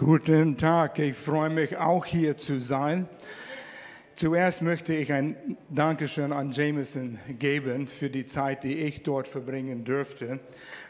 [0.00, 3.06] Guten Tag, ich freue mich auch hier zu sein.
[4.16, 9.84] Zuerst möchte ich ein Dankeschön an Jameson geben für die Zeit, die ich dort verbringen
[9.84, 10.40] dürfte,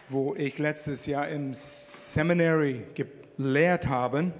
[0.08, 2.82] wo ich letztes Jahr im Seminary
[3.36, 4.30] gelehrt habe.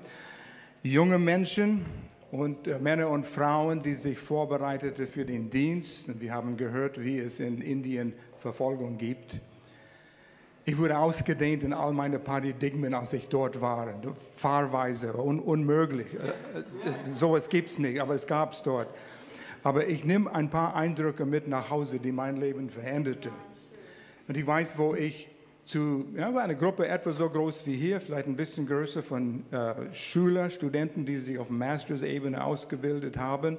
[0.85, 1.85] Junge Menschen
[2.31, 6.09] und äh, Männer und Frauen, die sich vorbereiteten für den Dienst.
[6.09, 9.41] Und wir haben gehört, wie es in Indien Verfolgung gibt.
[10.71, 13.93] Ich wurde ausgedehnt in all meine Paradigmen, als ich dort war.
[14.37, 16.15] Fahrweise, un unmöglich.
[16.15, 18.87] Äh, das, sowas gibt es nicht, aber es gab es dort.
[19.65, 23.33] Aber ich nehme ein paar Eindrücke mit nach Hause, die mein Leben veränderten.
[24.29, 25.29] Und ich weiß, wo ich
[25.65, 29.93] zu ja, eine Gruppe etwa so groß wie hier, vielleicht ein bisschen größer von äh,
[29.93, 33.59] Schülern, Studenten, die sich auf Masters-Ebene ausgebildet haben.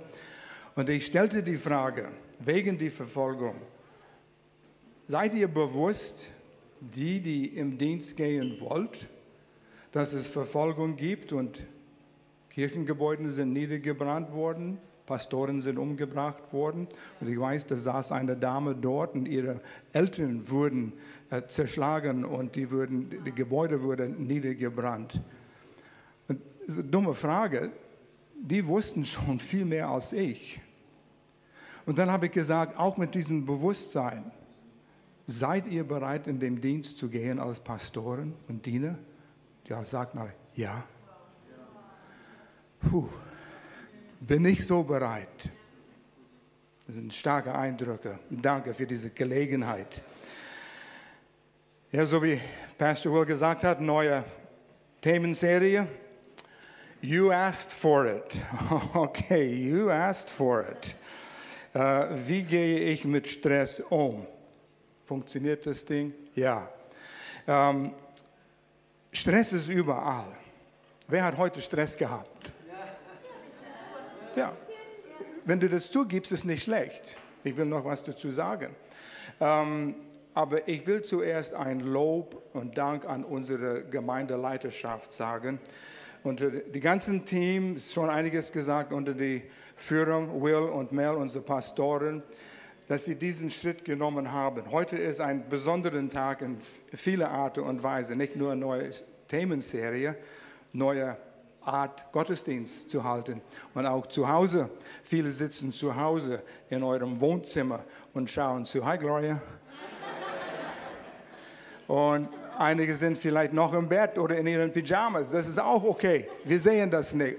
[0.78, 2.08] Und ich stellte die Frage,
[2.40, 3.56] wegen der Verfolgung,
[5.10, 6.32] seid ihr bewusst,
[6.82, 9.08] die, die im Dienst gehen wollt,
[9.92, 11.64] dass es Verfolgung gibt und
[12.50, 16.88] Kirchengebäude sind niedergebrannt worden, Pastoren sind umgebracht worden.
[17.20, 19.60] Und ich weiß, da saß eine Dame dort und ihre
[19.94, 20.94] Eltern wurden
[21.30, 25.22] äh, zerschlagen und die, wurden, die Gebäude wurden niedergebrannt.
[26.28, 27.72] Und eine dumme Frage.
[28.44, 30.60] Die wussten schon viel mehr als ich.
[31.86, 34.32] Und dann habe ich gesagt, auch mit diesem Bewusstsein,
[35.32, 38.98] Seid ihr bereit, in den Dienst zu gehen als Pastoren und Diener?
[39.66, 40.84] Ja, sagt mal, ja.
[42.82, 43.08] Puh,
[44.20, 45.50] bin ich so bereit.
[46.86, 48.20] Das sind starke Eindrücke.
[48.30, 50.02] Danke für diese Gelegenheit.
[51.94, 52.38] Ja, so wie
[52.78, 54.26] Pastor Will gesagt hat, neue
[55.00, 55.88] Themenserie.
[57.00, 58.38] You asked for it.
[58.94, 60.96] Okay, you asked for it.
[61.74, 64.28] Uh, wie gehe ich mit Stress um?
[65.12, 66.14] Funktioniert das Ding?
[66.36, 66.70] Ja.
[67.46, 67.92] Ähm,
[69.12, 70.32] Stress ist überall.
[71.10, 72.54] Wer hat heute Stress gehabt?
[74.38, 74.54] Ja.
[75.44, 77.18] Wenn du das zugibst, ist nicht schlecht.
[77.44, 78.74] Ich will noch was dazu sagen.
[79.42, 79.96] Ähm,
[80.34, 85.60] aber ich will zuerst ein Lob und Dank an unsere Gemeindeleiterschaft sagen.
[86.24, 89.42] Unter die ganzen Team ist schon einiges gesagt unter die
[89.76, 92.24] Führung Will und Mel, unsere Pastoren
[92.92, 94.70] dass sie diesen Schritt genommen haben.
[94.70, 96.58] Heute ist ein besonderer Tag in
[96.94, 98.90] vieler Art und Weise, nicht nur eine neue
[99.30, 100.18] Themenserie,
[100.74, 101.16] neue
[101.62, 103.40] Art Gottesdienst zu halten
[103.76, 104.70] und auch zu Hause.
[105.06, 108.86] Viele sitzen zu Hause in eurem Wohnzimmer und schauen zu.
[108.86, 109.42] Hi Gloria.
[111.88, 115.32] Und einige sind vielleicht noch im Bett oder in ihren Pyjamas.
[115.32, 116.28] Das ist auch okay.
[116.44, 117.38] Wir sehen das nicht.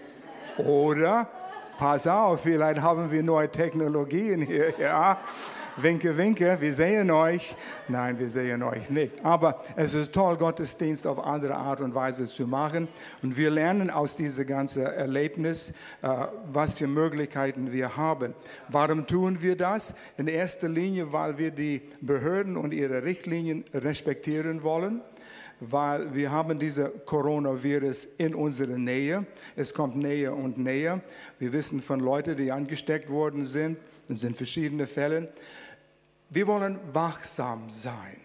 [0.56, 1.28] Oder
[1.78, 5.18] pass auf, vielleicht haben wir neue Technologien hier, ja.
[5.76, 7.56] Winke, winke, wir sehen euch.
[7.88, 9.24] Nein, wir sehen euch nicht.
[9.24, 12.88] Aber es ist toll, Gottesdienst auf andere Art und Weise zu machen.
[13.22, 15.72] Und wir lernen aus diesem ganzen Erlebnis,
[16.02, 18.34] äh, was für Möglichkeiten wir haben.
[18.68, 19.94] Warum tun wir das?
[20.18, 25.00] In erster Linie, weil wir die Behörden und ihre Richtlinien respektieren wollen
[25.70, 29.26] weil wir haben diese Coronavirus in unserer Nähe.
[29.54, 31.00] Es kommt näher und näher.
[31.38, 33.78] Wir wissen von Leuten, die angesteckt worden sind.
[34.08, 35.32] Es sind verschiedene Fälle.
[36.30, 38.16] Wir wollen wachsam sein.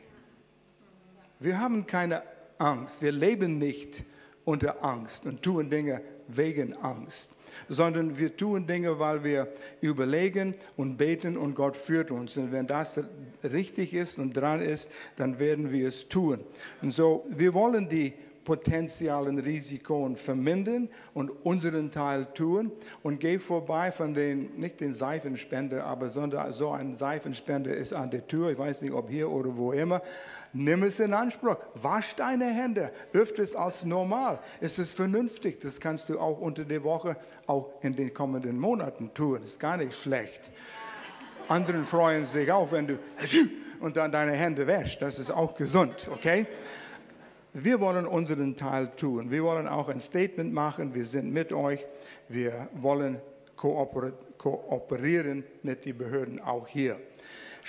[1.40, 2.24] Wir haben keine
[2.58, 3.03] Angst.
[3.03, 4.04] Wir leben nicht
[4.44, 7.37] unter Angst und tun Dinge wegen Angst
[7.69, 9.47] sondern wir tun Dinge, weil wir
[9.81, 12.38] überlegen und beten und Gott führt uns.
[12.38, 13.00] Und wenn das
[13.44, 16.40] richtig ist und dran ist, dann werden wir es tun.
[16.81, 18.13] Und so, wir wollen die
[18.47, 22.72] potenziellen Risiken vermindern und unseren Teil tun
[23.03, 28.25] und geh vorbei von den, nicht den Seifenspender, aber so ein Seifenspender ist an der
[28.25, 30.01] Tür, ich weiß nicht, ob hier oder wo immer,
[30.57, 31.57] Nimm es in Anspruch.
[31.75, 34.40] Wasch deine Hände öfters als normal.
[34.59, 35.59] Es ist vernünftig.
[35.59, 39.44] Das kannst du auch unter der Woche, auch in den kommenden Monaten tun.
[39.44, 40.51] Ist gar nicht schlecht.
[41.47, 43.00] Anderen freuen sich auch, wenn du
[43.79, 45.00] und dann deine Hände wäschst.
[45.01, 46.47] Das ist auch gesund, okay?
[47.53, 49.29] Wir wollen unseren Teil tun.
[49.29, 50.95] Wir wollen auch ein Statement machen.
[50.95, 51.86] Wir sind mit euch.
[52.30, 53.21] Wir wollen
[53.56, 56.98] kooperieren mit den Behörden auch hier.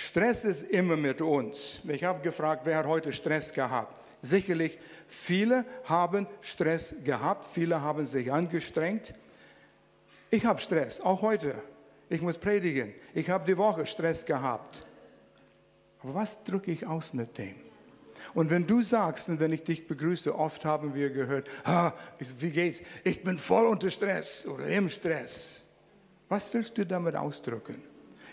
[0.01, 1.81] Stress ist immer mit uns.
[1.85, 3.99] Ich habe gefragt, wer hat heute Stress gehabt?
[4.21, 4.79] Sicherlich,
[5.09, 9.13] viele haben Stress gehabt, viele haben sich angestrengt.
[10.31, 11.53] Ich habe Stress, auch heute.
[12.07, 12.93] Ich muss predigen.
[13.13, 14.85] Ich habe die Woche Stress gehabt.
[16.01, 17.55] Aber was drücke ich aus mit dem?
[18.33, 22.51] Und wenn du sagst, und wenn ich dich begrüße, oft haben wir gehört, ah, wie
[22.51, 22.81] geht's?
[23.03, 25.65] Ich bin voll unter Stress oder im Stress.
[26.29, 27.83] Was willst du damit ausdrücken?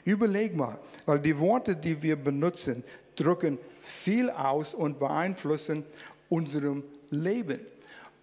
[0.07, 2.85] Überleg mal, weil die Worte, die wir benutzen,
[3.17, 5.85] drücken viel aus und beeinflussen
[6.29, 7.61] unserem Leben.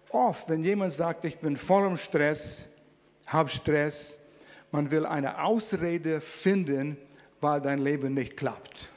[0.08, 2.68] oft, wenn jemand sagt, ich bin voll im Stress,
[3.26, 4.18] habe Stress,
[4.70, 6.96] man will eine Ausrede finden,
[7.40, 8.88] weil dein Leben nicht klappt.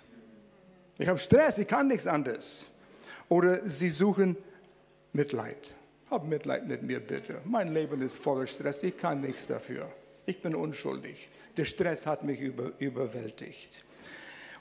[0.98, 2.70] Ich habe Stress, ich kann nichts anderes.
[3.30, 4.38] Oder sie suchen
[5.12, 5.76] Mitleid.
[6.10, 7.42] Hab Mitleid mit mir bitte.
[7.44, 9.90] Mein Leben ist voller Stress, ich kann nichts dafür.
[10.28, 11.30] Ich bin unschuldig.
[11.56, 13.86] Der Stress hat mich über, überwältigt.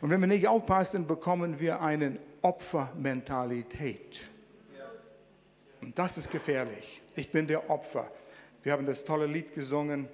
[0.01, 4.23] Und wenn wir nicht aufpassen, bekommen wir eine Opfermentalität.
[5.81, 7.03] Und das ist gefährlich.
[7.17, 8.09] Ich bin der Opfer.
[8.63, 10.09] Wir haben das tolle Lied gesungen.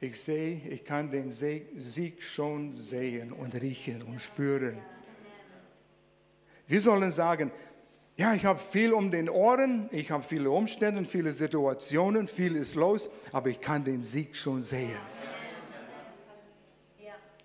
[0.00, 4.76] Ich sehe, ich kann den Sieg schon sehen und riechen und spüren.
[6.66, 7.50] Wir sollen sagen,
[8.16, 12.74] ja, ich habe viel um den Ohren, ich habe viele Umstände, viele Situationen, viel ist
[12.74, 14.98] los, aber ich kann den Sieg schon sehen.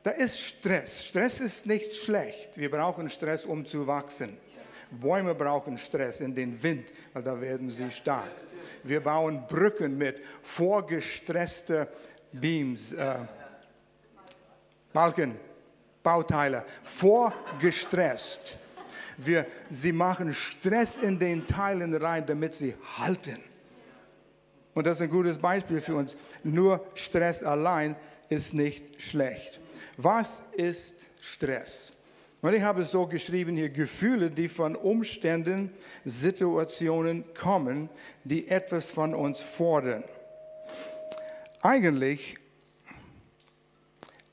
[0.04, 1.06] Da ist Stress.
[1.06, 2.58] Stress ist nicht schlecht.
[2.58, 4.38] Wir brauchen Stress, um zu wachsen.
[4.92, 8.32] Bäume brauchen Stress in den Wind, weil da werden sie stark.
[8.84, 11.88] Wir bauen Brücken mit vorgestressten
[12.32, 13.16] Beams, äh,
[14.94, 15.36] Balken,
[16.02, 18.58] Bauteile, vorgestresst.
[19.18, 23.38] Wir, sie machen Stress in den Teilen rein, damit sie halten.
[24.74, 26.16] Und das ist ein gutes Beispiel für uns.
[26.44, 27.96] Nur Stress allein
[28.30, 29.60] ist nicht schlecht.
[29.98, 31.98] Was ist Stress?
[32.42, 35.72] Und ich habe es so geschrieben hier, Gefühle, die von Umständen,
[36.06, 37.90] Situationen kommen,
[38.24, 40.04] die etwas von uns fordern.
[41.62, 42.38] Eigentlich,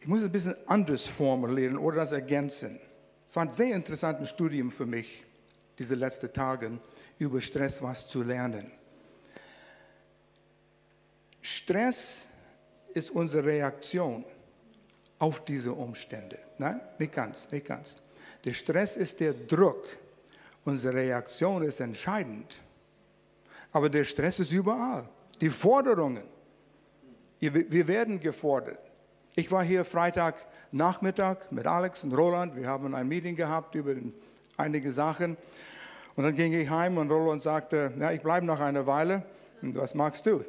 [0.01, 2.79] ich muss es ein bisschen anders formulieren oder das ergänzen.
[3.35, 5.25] Es war ein sehr interessantes Studium für mich,
[5.77, 6.79] diese letzten Tage,
[7.19, 8.71] über Stress was zu lernen.
[11.43, 12.29] Stress
[12.93, 14.25] ist unsere Reaktion
[15.19, 16.39] auf diese Umstände.
[16.59, 17.97] Nein, nicht ganz, nicht ganz.
[18.45, 19.85] Der Stress ist der Druck.
[20.65, 22.61] Unsere Reaktion ist entscheidend.
[23.73, 25.09] Aber der Stress ist überall.
[25.41, 26.23] Die Forderungen.
[27.41, 28.79] Wir werden gefordert.
[29.35, 29.85] Ich war hier
[30.75, 32.57] Freitagnachmittag mit Alex und Roland.
[32.57, 33.95] Wir haben ein Meeting gehabt über
[34.57, 35.37] einige Sachen.
[36.17, 39.23] Und dann ging ich heim und Roland sagte, ja, ich bleibe noch eine Weile.
[39.63, 40.45] Und was magst du?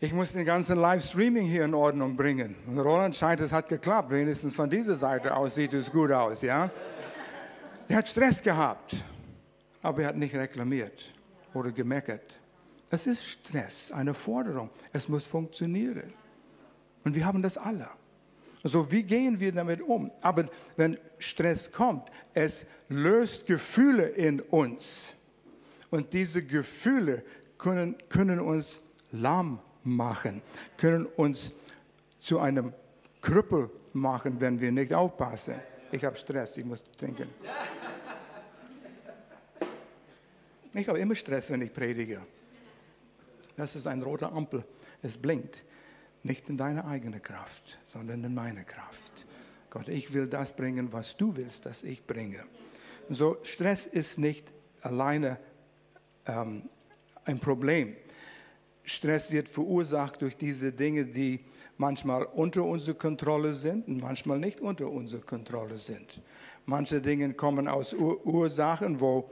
[0.00, 2.56] Ich muss den ganzen Livestreaming hier in Ordnung bringen.
[2.66, 4.10] Und Roland scheint, es hat geklappt.
[4.10, 6.70] Wenigstens von dieser Seite aus sieht es gut aus, ja?
[7.88, 8.96] Er hat Stress gehabt,
[9.82, 11.12] aber er hat nicht reklamiert
[11.52, 12.38] oder gemeckert.
[12.88, 14.70] Es ist Stress, eine Forderung.
[14.90, 16.14] Es muss funktionieren.
[17.04, 17.88] Und wir haben das alle.
[18.62, 20.10] Also wie gehen wir damit um?
[20.20, 25.16] Aber wenn Stress kommt, es löst Gefühle in uns.
[25.90, 27.22] Und diese Gefühle
[27.58, 28.80] können, können uns
[29.10, 30.42] lahm machen,
[30.76, 31.52] können uns
[32.20, 32.72] zu einem
[33.20, 35.54] Krüppel machen, wenn wir nicht aufpassen.
[35.90, 37.28] Ich habe Stress, ich muss trinken.
[40.74, 42.20] Ich habe immer Stress, wenn ich predige.
[43.56, 44.64] Das ist ein roter Ampel,
[45.02, 45.62] es blinkt.
[46.22, 49.26] Nicht in deine eigene Kraft, sondern in meine Kraft.
[49.70, 52.44] Gott, ich will das bringen, was du willst, dass ich bringe.
[53.08, 54.52] Und so, Stress ist nicht
[54.82, 55.38] alleine
[56.26, 56.68] ähm,
[57.24, 57.96] ein Problem.
[58.84, 61.40] Stress wird verursacht durch diese Dinge, die
[61.76, 66.20] manchmal unter unserer Kontrolle sind und manchmal nicht unter unserer Kontrolle sind.
[66.66, 69.28] Manche Dinge kommen aus Ur Ursachen, wo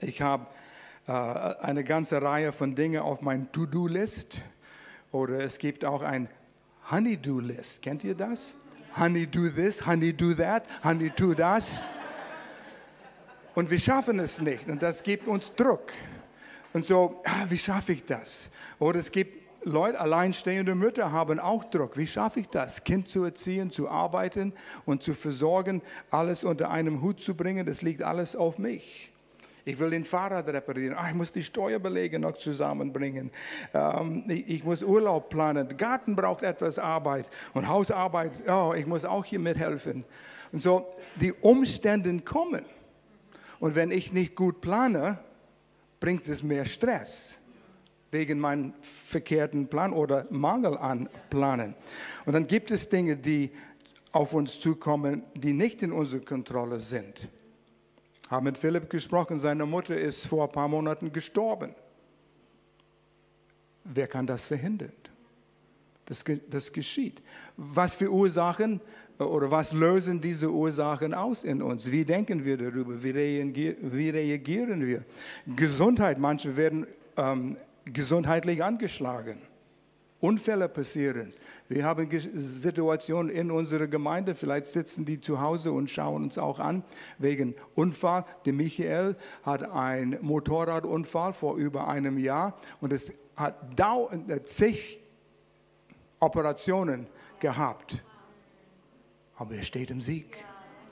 [0.00, 0.46] ich habe
[1.06, 4.55] äh, eine ganze Reihe von Dingen auf meiner To-Do-List habe
[5.12, 6.28] oder es gibt auch ein
[6.90, 7.82] Honey-Do-List.
[7.82, 8.54] Kennt ihr das?
[8.98, 11.82] Honey do this, honey do that, honey do das.
[13.54, 15.92] Und wir schaffen es nicht und das gibt uns Druck.
[16.72, 18.50] Und so, ah, wie schaffe ich das?
[18.78, 21.96] Oder es gibt Leute, alleinstehende Mütter haben auch Druck.
[21.96, 22.84] Wie schaffe ich das?
[22.84, 24.52] Kind zu erziehen, zu arbeiten
[24.84, 29.12] und zu versorgen, alles unter einem Hut zu bringen, das liegt alles auf mich.
[29.68, 30.94] Ich will den Fahrrad reparieren.
[30.96, 33.32] Ach, ich muss die Steuerbelege noch zusammenbringen.
[33.74, 35.66] Ähm, ich, ich, muss Urlaub planen.
[35.66, 38.30] Der Garten braucht etwas Arbeit und Hausarbeit.
[38.48, 40.04] Oh, ich muss auch hier mithelfen.
[40.52, 42.64] Und so, die Umstände kommen.
[43.58, 45.18] Und wenn ich nicht gut plane,
[45.98, 47.40] bringt es mehr Stress
[48.12, 51.74] wegen meinem verkehrten Plan oder Mangel an Planen.
[52.24, 53.50] Und dann gibt es Dinge, die
[54.12, 57.28] auf uns zukommen, die nicht in unserer Kontrolle sind
[58.28, 61.74] habe mit Philipp gesprochen, seine Mutter ist vor ein paar Monaten gestorben.
[63.84, 64.92] Wer kann das verhindern?
[66.06, 67.22] Das, das geschieht.
[67.56, 68.80] Was für Ursachen
[69.18, 71.90] oder was lösen diese Ursachen aus in uns?
[71.90, 73.02] Wie denken wir darüber?
[73.02, 75.04] Wie reagieren wir?
[75.54, 79.38] Gesundheit, manche werden ähm, gesundheitlich angeschlagen.
[80.20, 81.32] Unfälle passieren.
[81.68, 86.60] Wir haben Situationen in unserer Gemeinde, vielleicht sitzen die zu Hause und schauen uns auch
[86.60, 86.84] an,
[87.18, 88.24] wegen Unfall.
[88.44, 93.78] Der Michael hat einen Motorradunfall vor über einem Jahr und es hat
[94.28, 95.00] äh, zig
[96.20, 97.06] Operationen
[97.40, 98.02] gehabt.
[99.36, 100.44] Aber er steht im Sieg.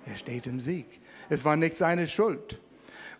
[0.06, 1.00] Er steht im Sieg.
[1.30, 2.60] Es war nicht seine Schuld.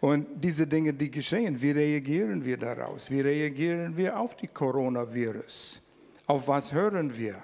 [0.01, 3.11] Und diese Dinge, die geschehen, wie reagieren wir daraus?
[3.11, 5.81] Wie reagieren wir auf die Coronavirus?
[6.27, 7.43] Auf was hören wir?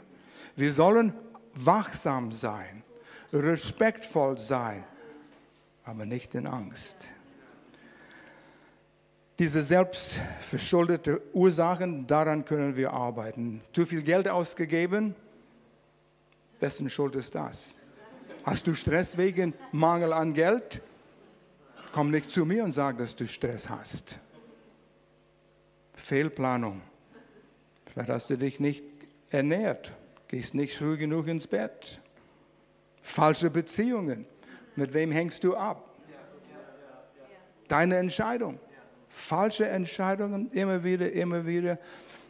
[0.57, 1.13] Wir sollen
[1.55, 2.83] wachsam sein,
[3.33, 4.85] respektvoll sein,
[5.85, 7.07] aber nicht in Angst.
[9.39, 13.63] Diese selbstverschuldete Ursachen, daran können wir arbeiten.
[13.73, 15.15] Zu viel Geld ausgegeben,
[16.59, 17.77] wessen Schuld ist das?
[18.45, 20.83] Hast du Stress wegen Mangel an Geld?
[21.93, 24.21] Komm nicht zu mir und sag, dass du Stress hast.
[25.95, 26.83] Fehlplanung.
[27.93, 28.85] Vielleicht hast du dich nicht
[29.31, 29.93] ernährt,
[30.29, 32.01] gehst nicht früh genug ins Bett.
[33.03, 34.27] Falsche Beziehungen.
[34.77, 35.91] Mit wem hängst du ab?
[37.67, 38.59] Deine Entscheidung.
[39.09, 41.79] Falsche Entscheidungen, immer wieder, immer wieder.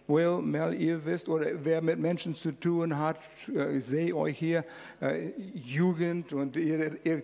[0.06, 3.16] Will, Mel, ihr wisst, oder wer mit Menschen zu tun hat,
[3.54, 4.64] äh, ich sehe euch hier,
[5.00, 7.22] äh, Jugend und ihr, ihr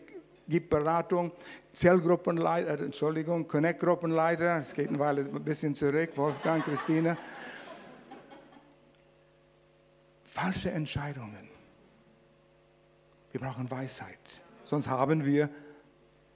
[0.49, 1.33] gibt Beratung,
[1.73, 7.16] Zellgruppenleiter, Entschuldigung, Connect-Gruppenleiter, es geht ein bisschen zurück, Wolfgang, Christine.
[10.37, 11.49] Falsche Entscheidungen.
[13.33, 14.19] Wir brauchen Weisheit.
[14.66, 15.49] Sonst haben wir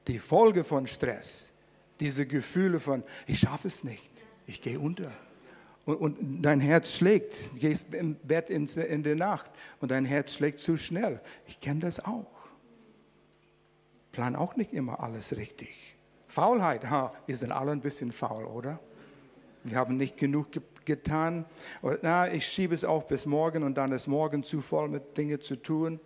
[0.07, 1.53] die Folge von Stress,
[2.01, 4.11] diese Gefühle von, ich schaffe es nicht,
[4.47, 5.13] ich gehe unter.
[5.85, 10.07] Und, und, dein Herz schlägt, du gehst im Bett in, in der Nacht und dein
[10.07, 11.21] Herz schlägt zu schnell.
[11.47, 12.49] Ich kenne das auch.
[14.13, 15.95] Plan auch nicht immer alles richtig.
[16.27, 18.81] Faulheit, ha, wir sind alle ein bisschen faul, oder?
[19.65, 21.45] Wir haben nicht genug ge getan.
[21.83, 25.17] Oder, na, ich schiebe es auf bis morgen und dann ist morgen zu voll mit
[25.17, 26.01] Dingen zu tun.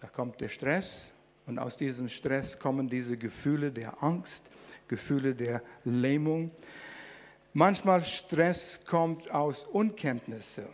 [0.00, 1.12] Da kommt der Stress
[1.46, 4.44] und aus diesem Stress kommen diese Gefühle der Angst,
[4.88, 6.50] Gefühle der Lähmung.
[7.52, 10.66] Manchmal Stress kommt aus Unkenntnisse.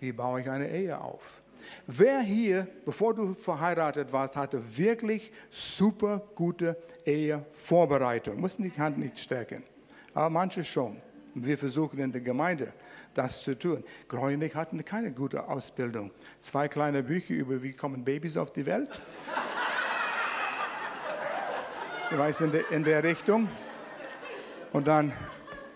[0.00, 1.41] Wie baue ich eine Ehe auf?
[1.86, 8.40] Wer hier, bevor du verheiratet warst, hatte wirklich super gute Ehevorbereitung?
[8.40, 9.62] Muss die Hand nicht stecken.
[10.14, 11.00] Aber manche schon.
[11.34, 12.72] Wir versuchen in der Gemeinde
[13.14, 13.84] das zu tun.
[14.40, 16.10] Ich hatten keine gute Ausbildung.
[16.40, 19.00] Zwei kleine Bücher über wie kommen Babys auf die Welt.
[22.10, 23.48] ich weiß, in der, in der Richtung.
[24.72, 25.12] Und dann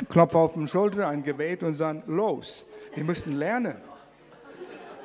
[0.09, 2.65] Klopf auf den Schulter, ein Gebet und dann los.
[2.95, 3.77] Wir müssen lernen.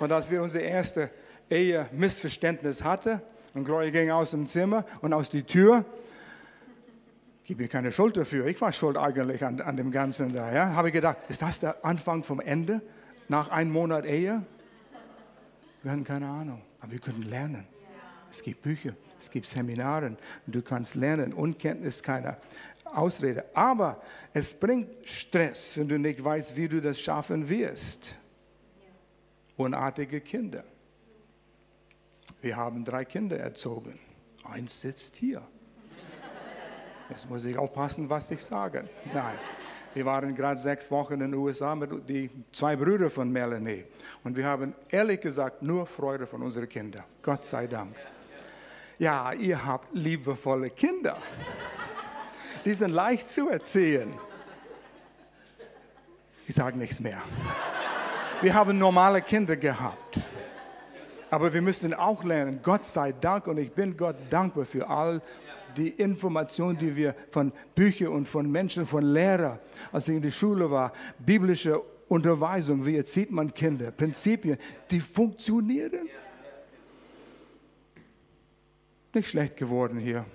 [0.01, 1.09] Und als wir unser erstes
[1.47, 3.21] Ehe-Missverständnis hatten,
[3.53, 5.85] und Gloria ging aus dem Zimmer und aus die Tür,
[7.43, 8.47] gib mir keine Schuld dafür.
[8.47, 10.51] Ich war schuld eigentlich an, an dem Ganzen da.
[10.51, 10.73] Ja?
[10.73, 12.81] Habe ich gedacht, ist das der Anfang vom Ende
[13.27, 14.43] nach einem Monat Ehe?
[15.83, 17.67] Wir hatten keine Ahnung, aber wir können lernen.
[18.31, 20.17] Es gibt Bücher, es gibt Seminare,
[20.47, 21.31] du kannst lernen.
[21.31, 22.37] Unkenntnis ist keine
[22.85, 23.45] Ausrede.
[23.53, 24.01] Aber
[24.33, 28.15] es bringt Stress, wenn du nicht weißt, wie du das schaffen wirst
[29.61, 30.63] unartige Kinder.
[32.41, 33.99] Wir haben drei Kinder erzogen.
[34.43, 35.41] Eins sitzt hier.
[37.09, 38.89] Jetzt muss ich aufpassen, was ich sage.
[39.13, 39.37] Nein.
[39.93, 43.83] Wir waren gerade sechs Wochen in den USA mit den zwei Brüdern von Melanie.
[44.23, 47.03] Und wir haben ehrlich gesagt nur Freude von unseren Kindern.
[47.21, 47.95] Gott sei Dank.
[48.97, 51.17] Ja, ihr habt liebevolle Kinder.
[52.63, 54.13] Die sind leicht zu erziehen.
[56.47, 57.21] Ich sage nichts mehr.
[58.41, 60.21] Wir haben normale Kinder gehabt.
[61.29, 65.21] Aber wir müssen auch lernen, Gott sei Dank, und ich bin Gott dankbar für all
[65.77, 69.59] die Informationen, die wir von Büchern und von Menschen, von Lehrern,
[69.91, 71.79] als ich in der Schule war, biblische
[72.09, 74.57] Unterweisung, wie erzieht man Kinder, Prinzipien,
[74.89, 76.09] die funktionieren.
[79.13, 80.25] Nicht schlecht geworden hier.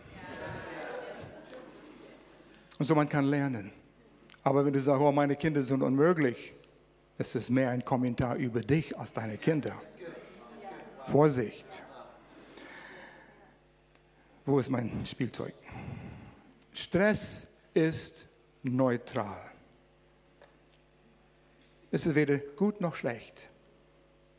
[2.79, 3.73] Und so man kann lernen.
[4.43, 6.55] Aber wenn du sagst, oh, meine Kinder sind unmöglich,
[7.19, 9.75] es ist mehr ein Kommentar über dich als deine Kinder.
[11.05, 11.67] Vorsicht.
[14.45, 15.55] Wo ist mein Spielzeug?
[16.73, 18.29] Stress ist
[18.63, 19.41] neutral.
[21.91, 23.49] Es ist weder gut noch schlecht.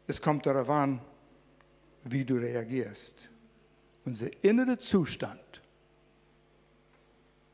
[0.05, 1.01] Es kommt darauf an,
[2.03, 3.29] wie du reagierst.
[4.05, 5.61] Unser innerer Zustand,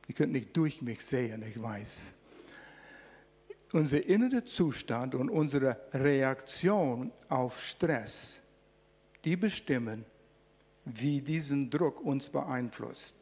[0.07, 2.13] ihr könnt nicht durch mich sehen, ich weiß,
[3.73, 8.41] unser innerer Zustand und unsere Reaktion auf Stress,
[9.25, 10.05] die bestimmen,
[10.85, 13.15] wie diesen Druck uns beeinflusst.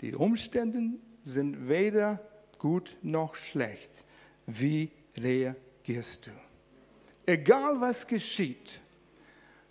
[0.00, 2.20] Die Umstände sind weder
[2.58, 3.90] gut noch schlecht.
[4.46, 6.30] Wie reagierst du?
[7.26, 8.80] Egal was geschieht,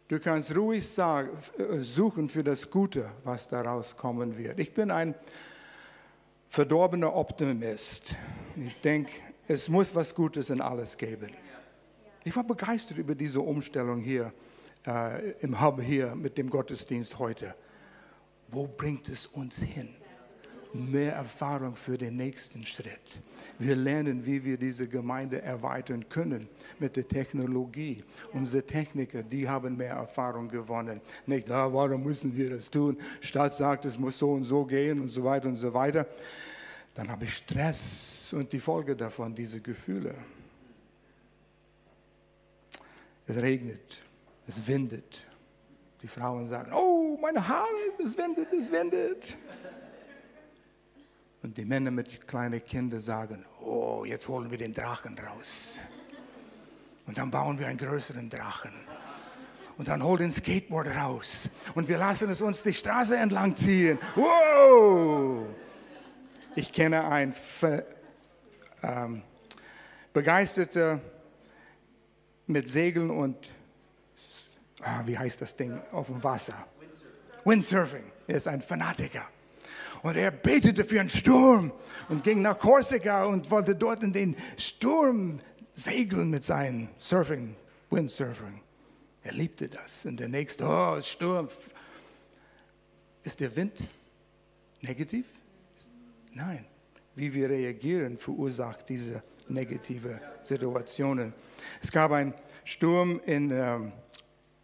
[0.07, 1.31] du kannst ruhig sagen,
[1.79, 4.59] suchen für das Gute, was daraus kommen wird.
[4.59, 5.15] Ich bin ein
[6.49, 8.15] verdorbener Optimist.
[8.55, 9.11] Ich denke,
[9.48, 11.30] es muss was Gutes in alles geben.
[12.24, 14.34] Ich war begeistert über diese Umstellung hier
[14.86, 17.56] äh, im Hub hier mit dem Gottesdienst heute.
[18.50, 19.89] Wo bringt es uns hin?
[20.74, 23.22] Mehr Erfahrung für den nächsten Schritt.
[23.58, 28.04] Wir lernen, wie wir diese Gemeinde erweitern können mit der Technologie.
[28.34, 31.00] Unsere Techniker, die haben mehr Erfahrung gewonnen.
[31.25, 32.98] Nicht, ah, warum müssen wir das tun?
[33.22, 36.06] Stadt sagt, es muss so und so gehen und so weiter und so weiter.
[36.98, 40.16] Dann habe ich Stress und die Folge davon, diese Gefühle.
[43.27, 44.01] Es regnet,
[44.48, 45.24] es windet.
[46.01, 47.68] Die Frauen sagen, oh, meine Haare,
[48.04, 49.38] es windet, es windet.
[51.44, 55.84] Und die Männer mit kleinen Kindern sagen, oh, jetzt holen wir den Drachen raus.
[57.06, 58.74] Und dann bauen wir einen größeren Drachen.
[59.77, 61.48] Und dann holen den Skateboard raus.
[61.75, 64.00] Und wir lassen es uns die Straße entlang ziehen.
[64.16, 65.46] Wow!
[66.57, 67.35] Ich kenne einen
[68.81, 69.21] ähm,
[70.11, 70.99] begeisterten
[72.47, 73.51] mit Segeln und,
[74.81, 76.65] ah, wie heißt das Ding, auf dem Wasser?
[77.45, 78.05] Windsurfing.
[78.25, 79.27] Er ist ein Fanatiker.
[80.01, 81.71] Und er betete für einen Sturm
[82.09, 85.39] und ging nach Korsika und wollte dort in den Sturm
[85.75, 87.55] segeln mit seinem Surfing,
[87.91, 88.63] Windsurfing.
[89.21, 90.05] Er liebte das.
[90.05, 91.49] Und der nächste, oh, Sturm.
[93.21, 93.83] Ist der Wind
[94.81, 95.37] negativ?
[96.38, 96.65] Nein.
[97.15, 101.34] Wie wir reagieren, verursacht diese negative Situationen.
[101.82, 103.91] Es gab einen Sturm in ähm,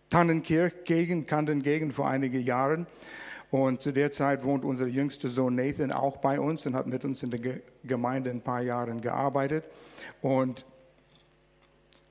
[0.08, 2.86] Tannenkirch, gegen Kantengegend vor einigen Jahren.
[3.50, 7.06] Und zu der Zeit wohnt unser jüngster Sohn Nathan auch bei uns und hat mit
[7.06, 9.66] uns in der Gemeinde ein paar Jahre gearbeitet.
[10.22, 10.68] Und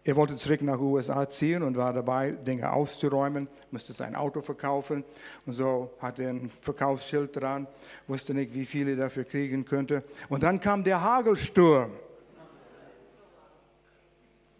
[0.04, 5.04] er wollte zurück nach USA ziehen und war dabei, Dinge auszuräumen, musste sein Auto verkaufen.
[5.47, 7.68] Und so hatte er ein Verkaufsschild dran,
[8.09, 10.02] wusste nicht, wie viel er dafür kriegen könnte.
[10.28, 11.92] Und dann kam der Hagelsturm.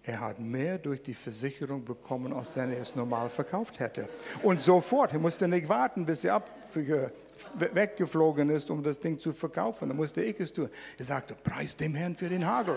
[0.05, 4.09] Er hat mehr durch die Versicherung bekommen, als wenn er es normal verkauft hätte.
[4.43, 6.51] Und sofort, er musste nicht warten, bis er ab,
[7.59, 9.89] weggeflogen ist, um das Ding zu verkaufen.
[9.89, 10.69] Dann musste ich es tun.
[10.99, 12.77] Er sagte, preis dem Herrn für den Hagel.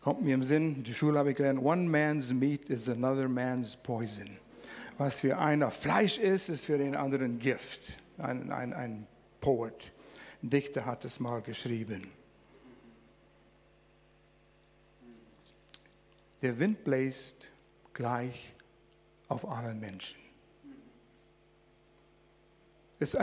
[0.00, 3.76] Kommt mir im Sinn, die Schule habe ich gelernt, one man's meat is another man's
[3.76, 4.38] poison.
[4.96, 7.98] Was für einer Fleisch ist, ist für den anderen Gift.
[8.18, 9.06] Ein, ein, ein
[9.40, 9.92] Poet,
[10.42, 12.10] ein Dichter hat es mal geschrieben.
[16.42, 17.52] Der Wind bläst
[17.92, 18.54] gleich
[19.28, 20.20] auf allen Menschen.
[22.98, 23.16] Es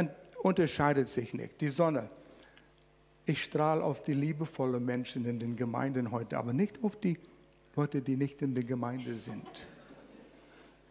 [0.44, 1.60] unterscheidet sich nicht.
[1.62, 2.10] Die Sonne.
[3.28, 7.20] Ich strahle auf die liebevollen Menschen in den Gemeinden heute, aber nicht auf die
[7.76, 9.68] Leute, die nicht in der Gemeinde sind.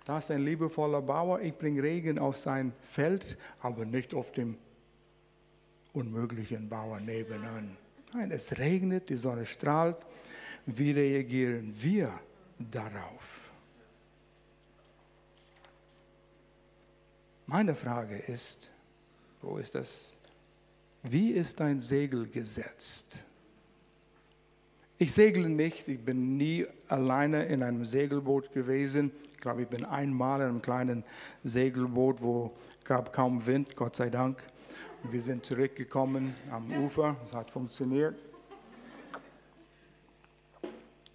[0.04, 4.58] Da ist ein liebevoller Bauer, ich bringe Regen auf sein Feld, aber nicht auf dem
[5.94, 7.74] unmöglichen Bauer nebenan.
[8.12, 9.96] Nein, es regnet, die Sonne strahlt,
[10.66, 12.20] wie reagieren wir
[12.58, 13.50] darauf?
[17.46, 18.70] Meine Frage ist,
[19.40, 20.15] wo ist das?
[21.08, 23.24] Wie ist dein Segel gesetzt?
[24.98, 29.12] Ich segle nicht, ich bin nie alleine in einem Segelboot gewesen.
[29.30, 31.04] Ich glaube, ich bin einmal in einem kleinen
[31.44, 34.42] Segelboot, wo gab kaum Wind, Gott sei Dank.
[35.04, 38.16] wir sind zurückgekommen am Ufer, es hat funktioniert.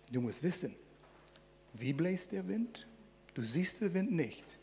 [0.10, 0.74] Du musst wissen,
[1.74, 2.88] wie bläst der Wind?
[3.34, 4.58] Du siehst den Wind nicht.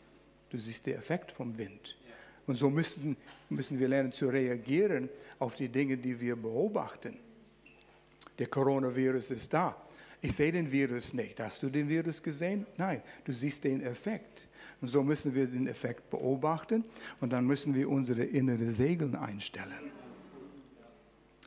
[0.49, 1.97] Du siehst den Effekt vom Wind.
[2.49, 3.15] Und so müssen,
[3.51, 5.07] müssen wir lernen zu reagieren
[5.37, 7.15] auf die Dinge, die wir beobachten.
[8.39, 9.75] Der Coronavirus ist da.
[10.19, 11.39] Ich sehe den Virus nicht.
[11.39, 12.65] Hast du den Virus gesehen?
[12.75, 14.47] Nein, du siehst den Effekt.
[14.81, 16.85] Und so müssen wir den Effekt beobachten
[17.21, 19.91] und dann müssen wir unsere innere Segeln einstellen.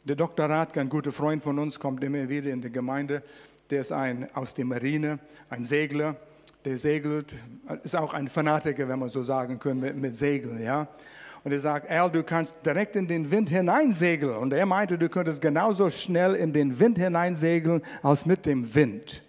[0.04, 0.48] Der Dr.
[0.48, 3.24] Radke, ein guter Freund von uns, kommt immer wieder in die Gemeinde
[3.72, 6.16] der ist ein, aus der Marine, ein Segler,
[6.64, 7.34] der segelt,
[7.82, 10.88] ist auch ein Fanatiker, wenn man so sagen kann, mit, mit Segeln, ja.
[11.44, 14.36] Und er sagt, Al, du kannst direkt in den Wind hineinsegeln.
[14.36, 19.24] Und er meinte, du könntest genauso schnell in den Wind hineinsegeln, als mit dem Wind.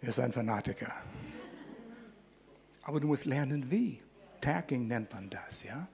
[0.00, 0.90] Er ist ein Fanatiker.
[2.82, 4.00] Aber du musst lernen, wie.
[4.40, 5.86] Tacking nennt man das, ja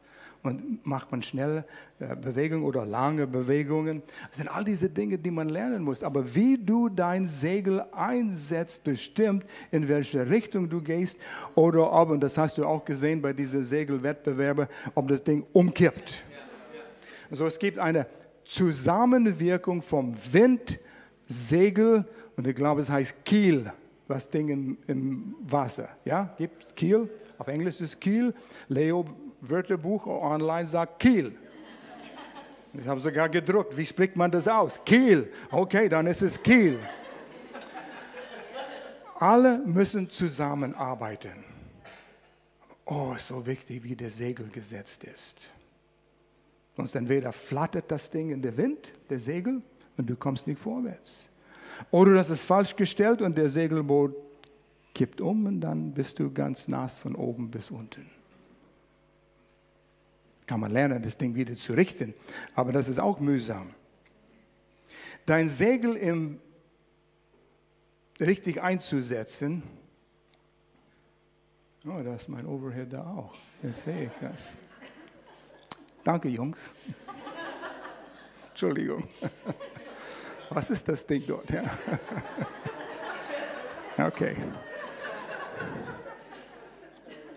[0.42, 1.64] und macht man schnelle
[1.98, 4.03] äh, Bewegungen oder lange Bewegungen.
[4.29, 6.03] Das sind all diese Dinge, die man lernen muss.
[6.03, 11.18] Aber wie du dein Segel einsetzt, bestimmt, in welche Richtung du gehst
[11.55, 16.22] oder ob, und das hast du auch gesehen bei diesen Segelwettbewerben, ob das Ding umkippt.
[17.31, 18.07] Also es gibt eine
[18.44, 20.79] Zusammenwirkung vom Wind,
[21.27, 23.70] Segel und ich glaube, es heißt Kiel,
[24.07, 25.88] was Ding im, im Wasser.
[26.05, 27.11] Ja, gibt Kiel?
[27.37, 28.33] Auf Englisch ist Kiel.
[28.68, 29.05] Leo
[29.40, 31.35] Wörterbuch online sagt Kiel.
[32.74, 33.77] Ich habe sogar gedruckt.
[33.77, 34.81] Wie spricht man das aus?
[34.85, 35.33] Kiel.
[35.51, 36.79] Okay, dann ist es Kiel.
[39.16, 41.44] Alle müssen zusammenarbeiten.
[42.85, 45.51] Oh, so wichtig, wie der Segel gesetzt ist.
[46.77, 49.62] Sonst entweder flattert das Ding in den Wind, der Segel,
[49.96, 51.29] und du kommst nicht vorwärts.
[51.90, 54.14] Oder das ist falsch gestellt und der Segelboot
[54.94, 58.07] kippt um und dann bist du ganz nass von oben bis unten.
[60.48, 62.14] Kann man lernen, das Ding wieder zu richten,
[62.54, 63.74] aber das ist auch mühsam.
[65.26, 66.40] Dein Segel im,
[68.18, 69.62] richtig einzusetzen,
[71.84, 74.56] oh, da ist mein Overhead da auch, jetzt sehe ich das.
[76.02, 76.72] Danke, Jungs.
[78.48, 79.06] Entschuldigung.
[80.48, 81.50] Was ist das Ding dort?
[81.50, 81.64] Ja.
[83.98, 84.34] Okay.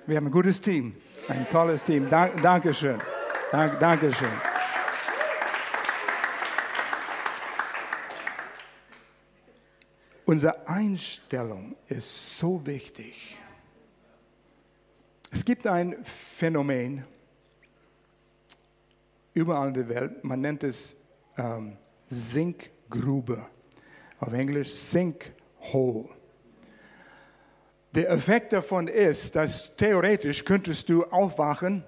[0.06, 0.96] Wir haben ein gutes Team,
[1.28, 2.10] ein tolles Team.
[2.10, 2.98] Dank, Dankeschön.
[3.52, 4.30] Dank, Dankeschön.
[10.26, 13.38] Unsere Einstellung ist so wichtig.
[15.32, 17.06] Es gibt ein Phänomen
[19.34, 20.96] überall in der Welt, man nennt es
[21.38, 23.46] ähm, Sinkgrube.
[24.20, 26.10] Auf Englisch Sinkhole.
[27.94, 31.84] Der Effekt davon ist, dass theoretisch könntest du aufwachen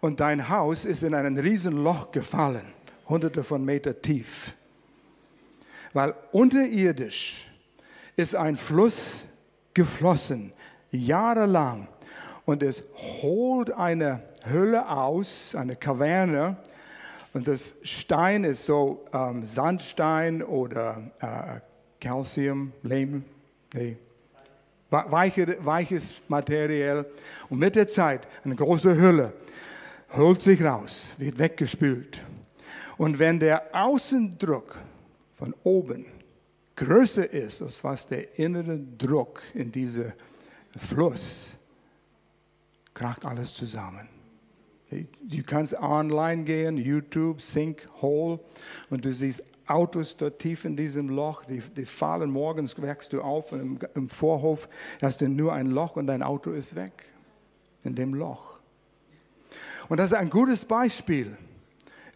[0.00, 2.66] und dein Haus ist in ein Riesenloch gefallen,
[3.08, 4.52] hunderte von Meter tief.
[5.94, 7.48] Weil unterirdisch
[8.16, 9.24] ist ein Fluss
[9.72, 10.52] geflossen,
[10.90, 11.88] jahrelang,
[12.44, 12.82] und es
[13.22, 16.58] holt eine Höhle aus, eine Kaverne,
[17.32, 21.60] und das Stein ist so ähm, Sandstein oder äh,
[22.00, 23.24] Calcium, Lehm,
[23.74, 23.96] nee,
[24.90, 27.06] weiche, weiches Material.
[27.48, 29.32] Und mit der Zeit eine große Hülle
[30.16, 32.22] holt sich raus, wird weggespült.
[32.96, 34.78] Und wenn der Außendruck
[35.36, 36.06] von oben
[36.76, 40.12] größer ist, als was der innere Druck in diesem
[40.78, 41.58] Fluss,
[42.94, 44.08] kracht alles zusammen.
[44.90, 48.38] Du kannst online gehen, YouTube, Sinkhole,
[48.88, 53.20] und du siehst Autos dort tief in diesem Loch, die, die fallen morgens, wächst du
[53.20, 54.68] auf im, im Vorhof
[55.02, 56.92] hast du nur ein Loch und dein Auto ist weg
[57.82, 58.58] in dem Loch.
[59.88, 61.36] Und das ist ein gutes Beispiel.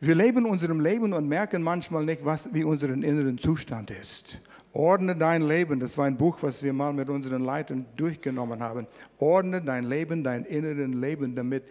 [0.01, 4.41] Wir leben unserem Leben und merken manchmal nicht, was, wie unser inneren Zustand ist.
[4.73, 8.87] Ordne dein Leben, das war ein Buch, was wir mal mit unseren Leitern durchgenommen haben.
[9.19, 11.65] Ordne dein Leben, dein inneren Leben, damit,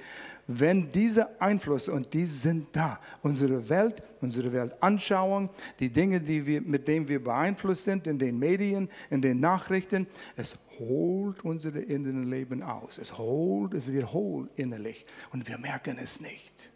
[0.51, 6.59] wenn dieser Einfluss, und die sind da, unsere Welt, unsere Weltanschauung, die Dinge, die wir,
[6.61, 12.31] mit denen wir beeinflusst sind, in den Medien, in den Nachrichten, es holt unser inneren
[12.31, 12.97] Leben aus.
[12.97, 15.05] Es holt, es wird hohl innerlich.
[15.31, 16.71] Und wir merken es nicht,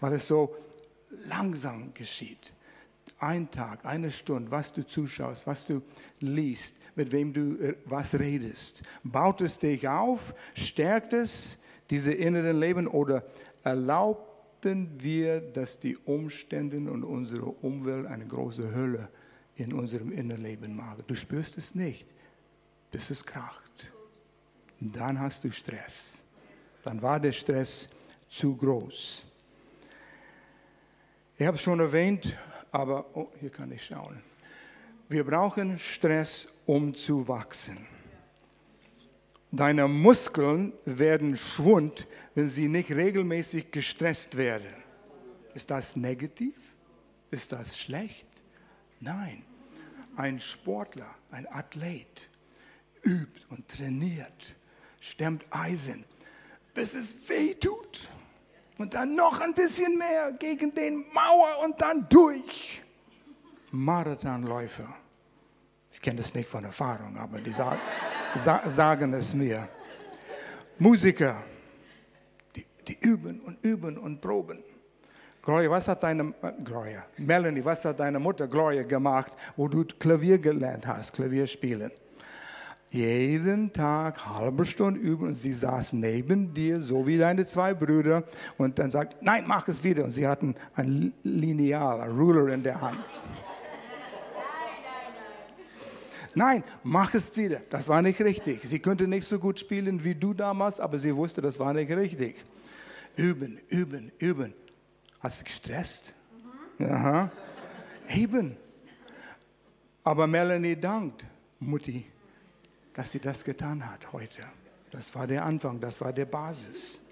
[0.00, 0.56] weil es so
[1.28, 2.54] langsam geschieht
[3.20, 5.82] ein Tag, eine Stunde, was du zuschaust, was du
[6.20, 8.82] liest, mit wem du äh, was redest.
[9.02, 10.34] Baut es dich auf?
[10.54, 11.58] Stärkt es
[11.90, 13.24] diese inneren Leben oder
[13.62, 19.08] erlauben wir, dass die Umstände und unsere Umwelt eine große Hölle
[19.56, 21.04] in unserem Innenleben machen?
[21.06, 22.06] Du spürst es nicht,
[22.90, 23.92] bis es kracht.
[24.80, 26.18] Dann hast du Stress.
[26.82, 27.88] Dann war der Stress
[28.28, 29.24] zu groß.
[31.36, 32.36] Ich habe es schon erwähnt,
[32.70, 34.20] aber oh, hier kann ich schauen.
[35.08, 37.78] Wir brauchen Stress, um zu wachsen.
[39.50, 44.74] Deine Muskeln werden schwund, wenn sie nicht regelmäßig gestresst werden.
[45.54, 46.54] Ist das negativ?
[47.30, 48.26] Ist das schlecht?
[49.00, 49.42] Nein.
[50.16, 52.28] Ein Sportler, ein Athlet
[53.04, 54.56] übt und trainiert,
[55.00, 56.04] stemmt Eisen,
[56.74, 58.08] bis es weh tut
[58.78, 62.82] und dann noch ein bisschen mehr gegen den Mauer und dann durch.
[63.70, 64.94] Marathonläufer.
[65.98, 67.80] Ich kenne das nicht von Erfahrung, aber die sagen,
[68.68, 69.66] sagen es mir.
[70.78, 71.42] Musiker,
[72.54, 74.62] die, die üben und üben und proben.
[75.42, 79.84] Gloria, was hat deine äh, Gloria, Melanie, was hat deine Mutter Gloria gemacht, wo du
[79.98, 81.90] Klavier gelernt hast, Klavier spielen?
[82.90, 88.22] jeden Tag halbe Stunde üben und sie saß neben dir, so wie deine zwei Brüder
[88.56, 90.04] und dann sagt, nein, mach es wieder.
[90.04, 92.98] Und sie hatten ein Lineal, ein Ruler in der Hand.
[96.38, 97.60] Nein, mach es wieder.
[97.68, 98.60] Das war nicht richtig.
[98.62, 101.90] Sie könnte nicht so gut spielen wie du damals, aber sie wusste, das war nicht
[101.90, 102.44] richtig.
[103.16, 104.54] Üben, üben, üben.
[105.18, 106.14] Hast du gestresst?
[106.78, 106.86] Mhm.
[106.86, 107.32] Aha.
[108.08, 108.56] Eben.
[110.04, 111.24] Aber Melanie dankt
[111.58, 112.06] Mutti,
[112.94, 114.44] dass sie das getan hat heute.
[114.92, 117.02] Das war der Anfang, das war der Basis.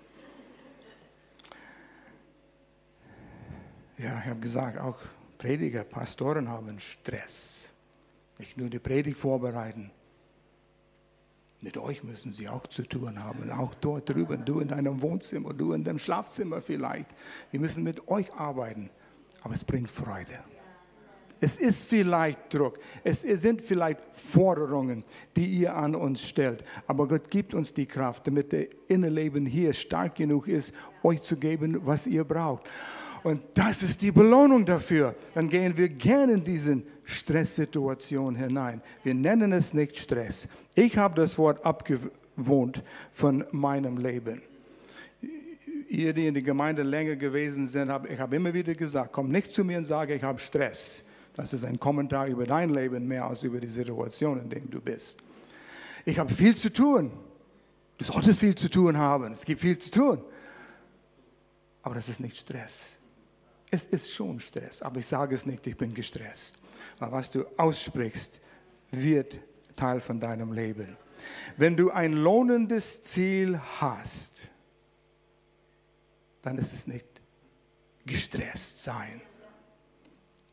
[3.98, 4.98] Ja, ich habe gesagt, auch
[5.36, 7.72] Prediger, Pastoren haben Stress.
[8.38, 9.90] Nicht nur die Predigt vorbereiten.
[11.60, 15.54] Mit euch müssen sie auch zu tun haben, auch dort drüben, du in deinem Wohnzimmer,
[15.54, 17.08] du in deinem Schlafzimmer vielleicht.
[17.50, 18.90] Wir müssen mit euch arbeiten,
[19.42, 20.38] aber es bringt Freude.
[21.40, 25.04] Es ist vielleicht Druck, es sind vielleicht Forderungen,
[25.36, 29.74] die ihr an uns stellt, aber Gott gibt uns die Kraft, damit der Innenleben hier
[29.74, 30.72] stark genug ist,
[31.02, 32.64] euch zu geben, was ihr braucht.
[33.22, 35.14] Und das ist die Belohnung dafür.
[35.34, 38.82] Dann gehen wir gerne in diese Stresssituation hinein.
[39.04, 40.48] Wir nennen es nicht Stress.
[40.74, 44.42] Ich habe das Wort abgewohnt von meinem Leben.
[45.88, 49.30] Ihr, die in der Gemeinde länger gewesen sind, hab, ich habe immer wieder gesagt, komm
[49.30, 51.04] nicht zu mir und sage, ich habe Stress.
[51.34, 54.80] Das ist ein Kommentar über dein Leben mehr als über die Situation, in der du
[54.80, 55.22] bist.
[56.04, 57.12] Ich habe viel zu tun.
[57.98, 59.32] Du solltest viel zu tun haben.
[59.32, 60.22] Es gibt viel zu tun.
[61.82, 62.98] Aber das ist nicht Stress.
[63.70, 66.56] Es ist schon Stress, aber ich sage es nicht, ich bin gestresst.
[66.98, 68.40] Weil was du aussprichst,
[68.90, 69.40] wird
[69.74, 70.96] Teil von deinem Leben.
[71.56, 74.48] Wenn du ein lohnendes Ziel hast,
[76.42, 77.06] dann ist es nicht
[78.04, 79.20] gestresst sein.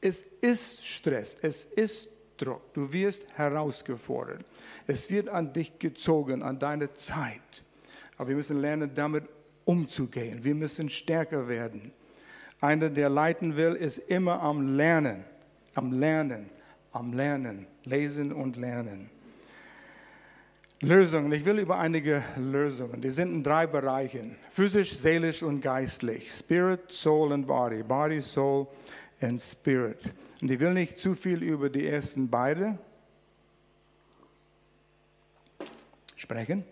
[0.02, 2.73] Es ist Stress, es ist Druck.
[2.73, 4.43] Du wirst herausgefordert.
[4.88, 7.63] Es wird an dich gezogen, an deine Zeit.
[8.17, 9.26] Aber wir müssen lernen, damit
[9.65, 10.43] umzugehen.
[10.43, 11.93] Wir müssen stärker werden.
[12.63, 15.26] Einer, der leiten will, ist immer am Lernen,
[15.76, 16.49] am Lernen,
[16.93, 19.10] am Lernen, lesen und lernen.
[20.80, 21.30] Lösungen.
[21.34, 23.02] Ich will über einige Lösungen.
[23.02, 26.32] Die sind in drei Bereichen: physisch, seelisch und geistlich.
[26.32, 27.84] Spirit, Soul und Body.
[27.84, 28.67] Body, Soul
[29.19, 29.99] and Spirit.
[30.41, 32.80] Und ich will nicht zu viel über die ersten beiden
[36.15, 36.63] sprechen,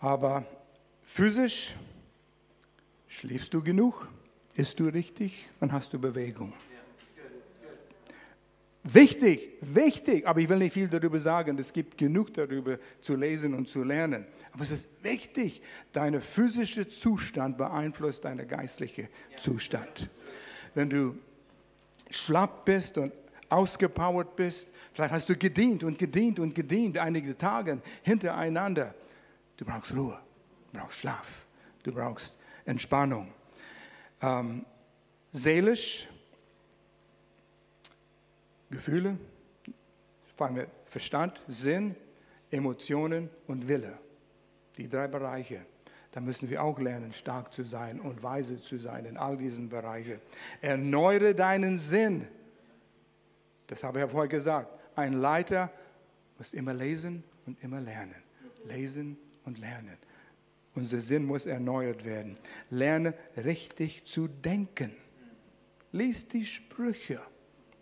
[0.00, 0.44] aber
[1.04, 1.76] physisch
[3.06, 4.08] schläfst du genug,
[4.56, 6.52] isst du richtig und hast du Bewegung.
[8.82, 11.58] Wichtig, wichtig, aber ich will nicht viel darüber sagen.
[11.58, 14.26] Es gibt genug darüber zu lesen und zu lernen.
[14.52, 15.60] Aber es ist wichtig,
[15.92, 20.08] dein physischer Zustand beeinflusst deinen geistlichen Zustand.
[20.74, 21.18] Wenn du
[22.10, 23.12] schlapp bist und
[23.48, 24.68] ausgepowert bist.
[24.92, 28.94] Vielleicht hast du gedient und gedient und gedient einige Tage hintereinander.
[29.56, 30.18] Du brauchst Ruhe,
[30.72, 31.46] du brauchst Schlaf,
[31.82, 33.32] du brauchst Entspannung.
[34.22, 34.64] Ähm,
[35.32, 36.08] seelisch,
[38.70, 39.18] Gefühle,
[40.86, 41.94] Verstand, Sinn,
[42.50, 43.98] Emotionen und Wille.
[44.76, 45.64] Die drei Bereiche.
[46.12, 49.68] Da müssen wir auch lernen, stark zu sein und weise zu sein in all diesen
[49.68, 50.20] Bereichen.
[50.62, 52.26] Erneuere deinen Sinn.
[53.66, 54.70] Das habe ich ja vorher gesagt.
[54.94, 55.70] Ein Leiter
[56.38, 58.14] muss immer lesen und immer lernen.
[58.64, 59.98] Lesen und lernen.
[60.76, 62.36] Unser Sinn muss erneuert werden.
[62.70, 64.92] Lerne richtig zu denken.
[65.90, 67.18] Lies die Sprüche.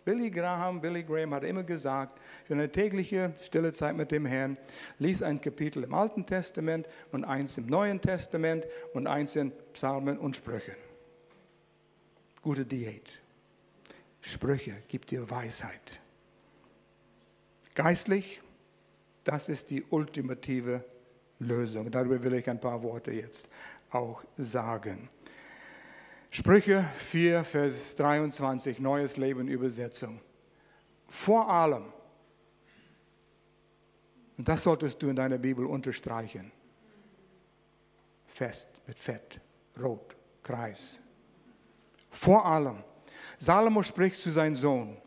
[0.05, 4.57] Billy Graham, Billy Graham hat immer gesagt, für eine tägliche stille Zeit mit dem Herrn,
[4.97, 10.17] lies ein Kapitel im Alten Testament und eins im Neuen Testament und eins in Psalmen
[10.17, 10.75] und Sprüchen.
[12.41, 13.19] Gute Diät.
[14.21, 15.99] Sprüche gibt dir Weisheit.
[17.73, 18.41] Geistlich,
[19.23, 20.85] das ist die ultimative
[21.39, 21.91] Lösung.
[21.91, 23.47] Darüber will ich ein paar Worte jetzt
[23.91, 25.09] auch sagen.
[26.29, 30.19] Sprüche 4, Vers 23, Neues Leben Übersetzung.
[31.07, 31.85] Vor allem,
[34.37, 36.51] und das solltest du in deiner Bibel unterstreichen,
[38.27, 39.39] fest mit Fett,
[39.81, 40.99] rot, Kreis.
[42.11, 42.83] Vor allem,
[43.39, 44.97] Salomo spricht zu seinem Sohn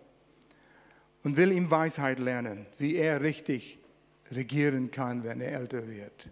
[1.25, 3.78] und will ihm Weisheit lernen, wie er richtig
[4.33, 6.29] regieren kann, wenn er älter wird.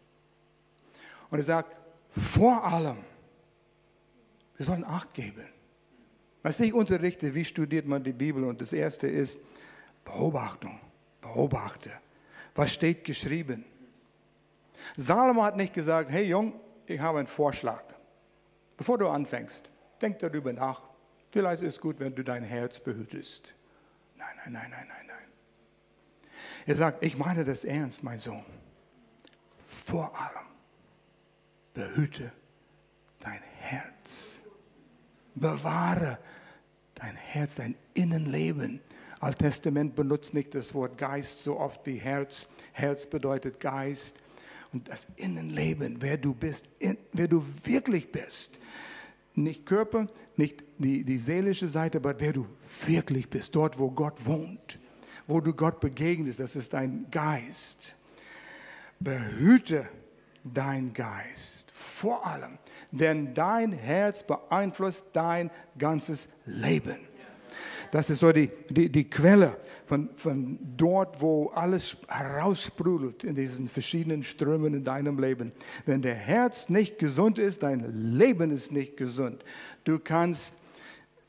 [1.30, 1.76] Und er sagt,
[2.10, 2.98] vor allem,
[4.56, 5.46] wir sollen Acht geben.
[6.42, 8.44] Was ich unterrichte, wie studiert man die Bibel?
[8.44, 9.38] Und das erste ist
[10.04, 10.78] Beobachtung.
[11.20, 11.90] Beobachte.
[12.54, 13.64] Was steht geschrieben?
[14.96, 16.54] Salomo hat nicht gesagt, hey Jung,
[16.86, 17.82] ich habe einen Vorschlag.
[18.76, 20.88] Bevor du anfängst, denk darüber nach.
[21.30, 23.54] Vielleicht ist es gut, wenn du dein Herz behütest.
[24.16, 25.15] Nein, nein, nein, nein, nein, nein.
[26.66, 28.44] Er sagt, ich meine das ernst, mein Sohn.
[29.66, 30.46] Vor allem
[31.72, 32.32] behüte
[33.20, 34.40] dein Herz.
[35.36, 36.18] Bewahre
[36.96, 38.80] dein Herz, dein Innenleben.
[39.20, 42.48] Alttestament benutzt nicht das Wort Geist so oft wie Herz.
[42.72, 44.16] Herz bedeutet Geist.
[44.72, 46.66] Und das Innenleben, wer du bist,
[47.12, 48.58] wer du wirklich bist,
[49.34, 52.46] nicht Körper, nicht die, die seelische Seite, aber wer du
[52.86, 54.78] wirklich bist, dort, wo Gott wohnt,
[55.26, 57.94] wo du Gott begegnest, das ist dein Geist.
[58.98, 59.86] Behüte
[60.44, 62.58] dein Geist vor allem,
[62.92, 66.98] denn dein Herz beeinflusst dein ganzes Leben.
[67.90, 73.68] Das ist so die, die, die Quelle von, von dort, wo alles heraussprudelt in diesen
[73.68, 75.52] verschiedenen Strömen in deinem Leben.
[75.84, 79.44] Wenn der Herz nicht gesund ist, dein Leben ist nicht gesund.
[79.84, 80.54] Du kannst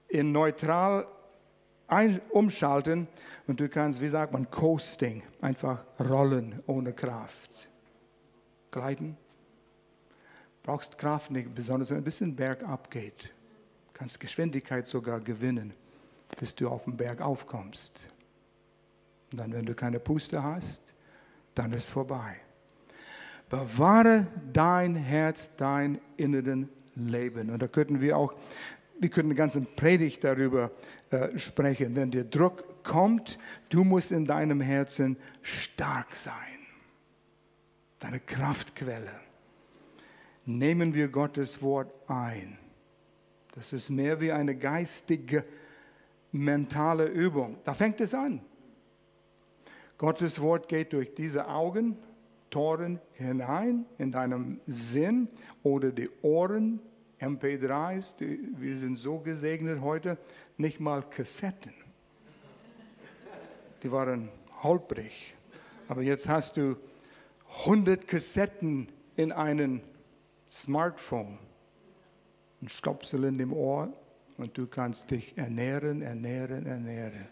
[0.10, 1.08] in neutral
[1.88, 3.08] ein, umschalten
[3.48, 7.70] und du kannst, wie sagt man, coasting, einfach rollen ohne Kraft.
[8.72, 9.18] Gleiten.
[10.64, 13.34] Brauchst Kraft nicht, besonders wenn ein bisschen bergab geht.
[13.94, 15.74] Kannst Geschwindigkeit sogar gewinnen
[16.36, 18.10] bis du auf den Berg aufkommst.
[19.32, 20.96] Und dann, wenn du keine Puste hast,
[21.56, 22.38] dann ist vorbei.
[23.50, 27.50] Bewahre dein Herz, dein inneren Leben.
[27.50, 28.34] Und da könnten wir auch,
[29.00, 30.72] wir könnten eine ganze Predigt darüber
[31.10, 31.96] äh, sprechen.
[31.96, 33.38] Wenn der Druck kommt,
[33.70, 36.34] du musst in deinem Herzen stark sein.
[38.00, 39.12] Deine Kraftquelle.
[40.46, 42.58] Nehmen wir Gottes Wort ein.
[43.56, 45.44] Das ist mehr wie eine geistige
[46.32, 47.58] mentale Übung.
[47.64, 48.42] Da fängt es an.
[49.98, 51.98] Gottes Wort geht durch diese Augen,
[52.50, 55.28] Toren hinein in deinem Sinn
[55.64, 56.80] oder die Ohren,
[57.20, 60.18] MP3s, die, wir sind so gesegnet heute,
[60.58, 61.74] nicht mal Kassetten.
[63.84, 64.30] Die waren
[64.64, 65.36] holprig.
[65.88, 66.76] Aber jetzt hast du
[67.66, 69.82] 100 Kassetten in einem
[70.50, 71.40] Smartphone.
[72.62, 73.94] Ein Stopsel in dem Ohr,
[74.38, 77.28] und du kannst dich ernähren, ernähren, ernähren.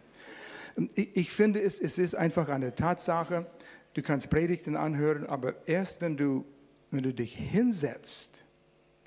[0.95, 3.45] Ich finde, es, es ist einfach eine Tatsache,
[3.93, 6.45] du kannst Predigten anhören, aber erst wenn du,
[6.91, 8.43] wenn du dich hinsetzt,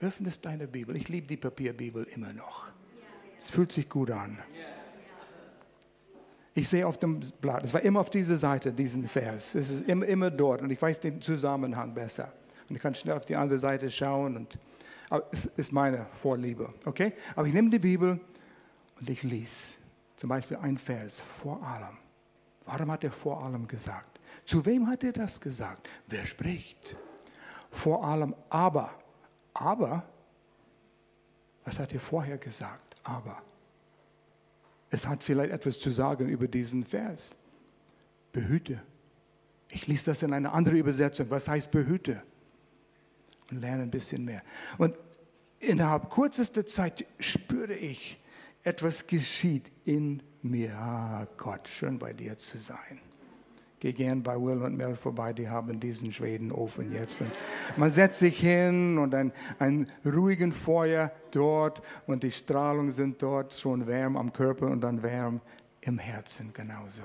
[0.01, 0.97] öffnest deine Bibel.
[0.97, 2.69] Ich liebe die Papierbibel immer noch.
[3.39, 4.39] Es fühlt sich gut an.
[6.55, 9.55] Ich sehe auf dem Blatt, es war immer auf dieser Seite, diesen Vers.
[9.55, 12.33] Es ist immer, immer dort und ich weiß den Zusammenhang besser.
[12.69, 14.59] Und ich kann schnell auf die andere Seite schauen und
[15.11, 17.15] aber es ist meine Vorliebe, okay?
[17.35, 18.21] Aber ich nehme die Bibel
[19.01, 19.79] und ich lese
[20.17, 21.97] zum Beispiel ein Vers vor allem.
[22.67, 24.21] Warum hat er vor allem gesagt?
[24.45, 25.89] Zu wem hat er das gesagt?
[26.09, 26.97] Wer spricht?
[27.71, 28.91] Vor allem aber.
[29.59, 30.05] Aber,
[31.65, 32.97] was hat er vorher gesagt?
[33.03, 33.43] Aber.
[34.91, 37.35] Es hat vielleicht etwas zu sagen über diesen Vers.
[38.33, 38.81] Behüte.
[39.71, 41.29] Ich lese das in einer anderen Übersetzung.
[41.31, 42.23] Was heißt behüte?
[43.51, 44.43] und lerne ein bisschen mehr.
[44.77, 44.97] Und
[45.59, 48.21] innerhalb kürzester Zeit spüre ich,
[48.63, 50.77] etwas geschieht in mir.
[50.77, 53.01] Ah Gott, schön bei dir zu sein.
[53.81, 57.21] Geh gern bei Will und Mel vorbei, die haben diesen Schwedenofen jetzt.
[57.21, 57.31] Und
[57.77, 63.55] man setzt sich hin und ein, ein ruhigen Feuer dort und die Strahlung sind dort
[63.55, 65.41] schon wärm am Körper und dann wärm
[65.81, 67.05] im Herzen genauso.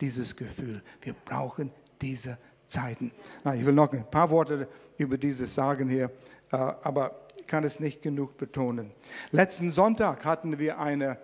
[0.00, 3.12] Dieses Gefühl, wir brauchen diese Zeiten.
[3.44, 6.10] Ah, ich will noch ein paar Worte über dieses sagen hier,
[6.50, 8.90] äh, aber kann es nicht genug betonen.
[9.30, 11.18] Letzten Sonntag hatten wir eine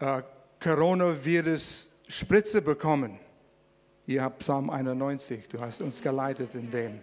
[0.00, 0.22] äh,
[0.60, 3.20] Coronavirus-Spritze bekommen.
[4.06, 7.00] Ihr habt Psalm 91, du hast uns geleitet in dem.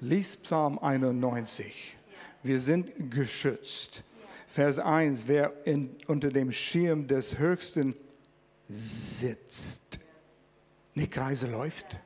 [0.00, 1.96] Lies Psalm 91.
[2.42, 4.02] Wir sind geschützt.
[4.48, 7.94] Vers 1, wer in, unter dem Schirm des Höchsten
[8.68, 9.98] sitzt,
[10.94, 11.98] nicht Kreise läuft,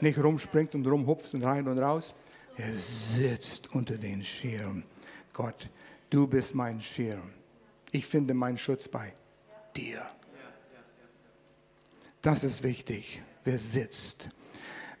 [0.00, 2.14] nicht rumspringt und rumhupft und rein und raus.
[2.56, 4.84] Er sitzt unter den Schirm.
[5.34, 5.68] Gott,
[6.08, 7.30] du bist mein Schirm.
[7.92, 9.12] Ich finde meinen Schutz bei
[9.76, 10.06] dir.
[12.22, 13.22] Das ist wichtig.
[13.44, 14.28] Wer sitzt?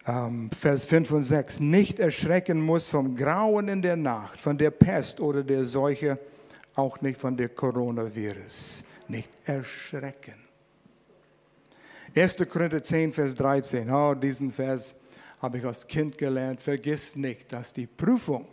[0.06, 1.60] Ähm, Vers 5 und 6.
[1.60, 6.18] Nicht erschrecken muss vom Grauen in der Nacht, von der Pest oder der Seuche,
[6.74, 8.82] auch nicht von der Coronavirus.
[9.08, 10.34] Nicht erschrecken.
[12.14, 12.36] 1.
[12.48, 13.90] Korinther 10, Vers 13.
[13.90, 14.94] Oh, diesen Vers
[15.40, 16.60] habe ich als Kind gelernt.
[16.60, 18.46] Vergiss nicht, dass die Prüfung,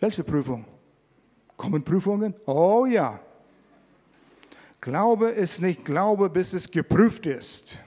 [0.00, 0.64] welche Prüfung?
[1.56, 2.34] Kommen Prüfungen?
[2.46, 3.18] Oh ja.
[4.80, 7.78] Glaube ist nicht Glaube, bis es geprüft ist.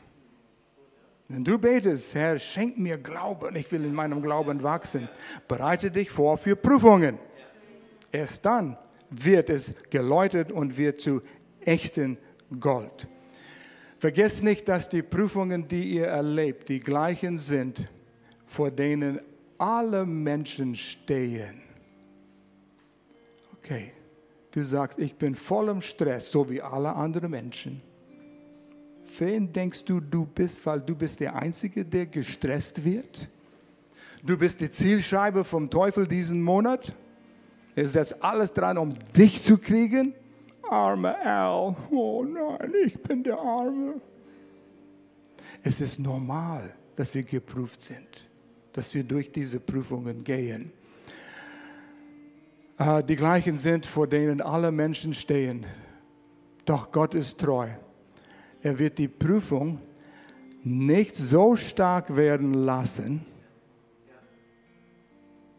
[1.32, 5.08] Wenn du betest, Herr, schenk mir Glauben, ich will in meinem Glauben wachsen,
[5.48, 7.20] bereite dich vor für Prüfungen.
[8.12, 8.76] Erst dann
[9.12, 11.22] wird es geläutet und wird zu
[11.62, 12.18] echten
[12.60, 13.08] Gold.
[14.00, 17.88] Vergesst nicht, dass die Prüfungen, die ihr erlebt, die gleichen sind,
[18.48, 19.20] vor denen
[19.60, 21.62] alle Menschen stehen.
[23.60, 23.92] Okay,
[24.50, 27.84] du sagst, ich bin voll im Stress, so wie alle anderen Menschen.
[29.18, 33.28] Wen denkst du, du bist, weil du bist der Einzige, der gestresst wird?
[34.24, 36.94] Du bist die Zielscheibe vom Teufel diesen Monat?
[37.76, 40.14] Er setzt alles dran, um dich zu kriegen.
[40.70, 41.76] Arme Al.
[41.90, 44.02] Oh nein, ich bin der Arme.
[45.64, 48.30] Es ist normal, dass wir geprüft sind,
[48.74, 50.72] dass wir durch diese Prüfungen gehen.
[52.78, 55.66] Äh, die gleichen sind, vor denen alle Menschen stehen.
[56.66, 57.70] Doch Gott ist treu.
[58.62, 59.80] Er wird die Prüfung
[60.64, 63.26] nicht so stark werden lassen,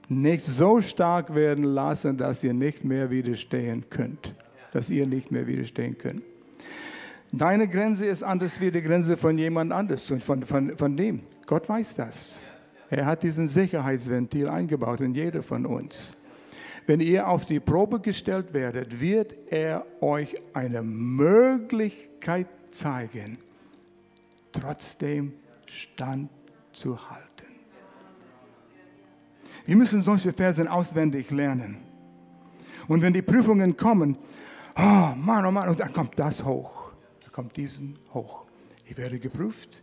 [0.09, 4.35] nicht so stark werden lassen, dass ihr nicht mehr widerstehen könnt.
[4.73, 6.23] Dass ihr nicht mehr widerstehen könnt.
[7.33, 11.21] Deine Grenze ist anders wie die Grenze von jemand anders und von, von, von dem.
[11.47, 12.43] Gott weiß das.
[12.91, 16.17] Er hat diesen Sicherheitsventil eingebaut in jeder von uns.
[16.87, 23.39] Wenn ihr auf die Probe gestellt werdet, wird er euch eine Möglichkeit zeigen,
[24.53, 25.35] trotzdem
[25.67, 27.31] standzuhalten.
[29.67, 31.79] Wir müssen solche Versen auswendig lernen.
[32.89, 34.17] Und wenn die Prüfungen kommen,
[34.77, 36.93] oh Mann, oh Mann, und dann kommt das hoch,
[37.23, 38.47] dann kommt diesen hoch.
[38.85, 39.83] Ich werde geprüft,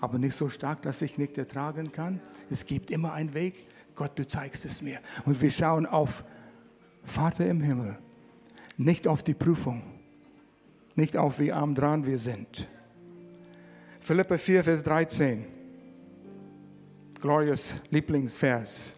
[0.00, 2.20] aber nicht so stark, dass ich nicht ertragen kann.
[2.50, 3.68] Es gibt immer einen Weg.
[3.94, 4.98] Gott, du zeigst es mir.
[5.24, 6.24] Und wir schauen auf
[7.04, 7.98] Vater im Himmel,
[8.76, 9.82] nicht auf die Prüfung,
[10.96, 12.68] nicht auf wie arm dran wir sind.
[14.00, 15.44] Philippa 4, Vers 13.
[17.20, 18.96] Glorious Lieblingsvers.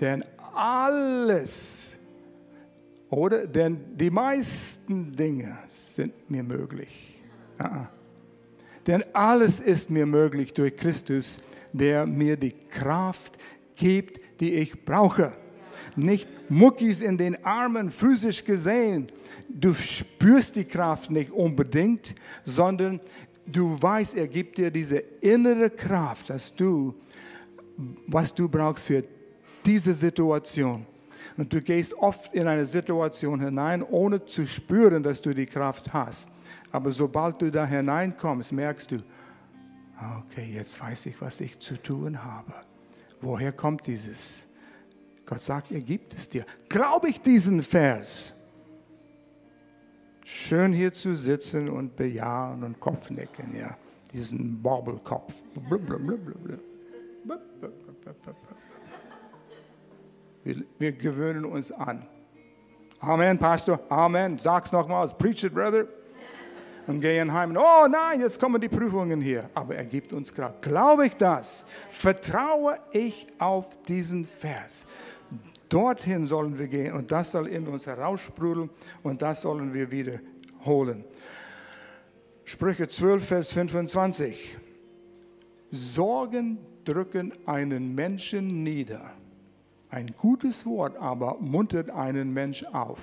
[0.00, 0.22] Denn
[0.54, 1.96] alles,
[3.10, 7.20] oder denn die meisten Dinge sind mir möglich.
[7.58, 7.90] Ja.
[8.86, 11.38] Denn alles ist mir möglich durch Christus,
[11.72, 13.36] der mir die Kraft
[13.74, 15.32] gibt, die ich brauche.
[15.96, 19.08] Nicht Muckis in den Armen physisch gesehen.
[19.48, 23.00] Du spürst die Kraft nicht unbedingt, sondern
[23.46, 26.94] du weißt, er gibt dir diese innere Kraft, dass du,
[28.06, 29.04] was du brauchst für
[29.64, 30.86] diese Situation.
[31.36, 35.92] Und du gehst oft in eine Situation hinein, ohne zu spüren, dass du die Kraft
[35.92, 36.28] hast.
[36.72, 38.96] Aber sobald du da hineinkommst, merkst du,
[40.18, 42.52] okay, jetzt weiß ich, was ich zu tun habe.
[43.20, 44.46] Woher kommt dieses?
[45.26, 46.46] Gott sagt, er gibt es dir.
[46.68, 48.32] Glaube ich diesen Vers?
[50.24, 53.76] Schön hier zu sitzen und bejahen und Kopfnicken, ja.
[54.12, 55.34] Diesen Bobbelkopf.
[60.44, 62.06] Wir, wir gewöhnen uns an.
[63.00, 63.80] Amen, Pastor.
[63.88, 64.38] Amen.
[64.38, 65.12] Sag's nochmals.
[65.12, 65.86] Preach it, brother.
[66.86, 67.56] Und gehen heim.
[67.56, 69.50] Oh nein, jetzt kommen die Prüfungen hier.
[69.54, 70.62] Aber er gibt uns Kraft.
[70.62, 71.66] Glaube ich das?
[71.90, 74.86] Vertraue ich auf diesen Vers?
[75.68, 78.70] Dorthin sollen wir gehen und das soll in uns heraussprudeln
[79.02, 81.04] und das sollen wir wiederholen.
[82.44, 84.56] Sprüche 12, Vers 25.
[85.70, 89.12] Sorgen drücken einen Menschen nieder
[89.96, 93.00] ein gutes Wort aber muntert einen Mensch auf.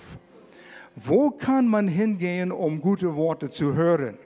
[0.95, 4.17] Wo kann man hingehen, um gute Worte zu hören?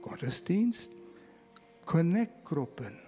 [0.00, 0.90] Gottesdienst,
[1.84, 2.98] Connect-Gruppen.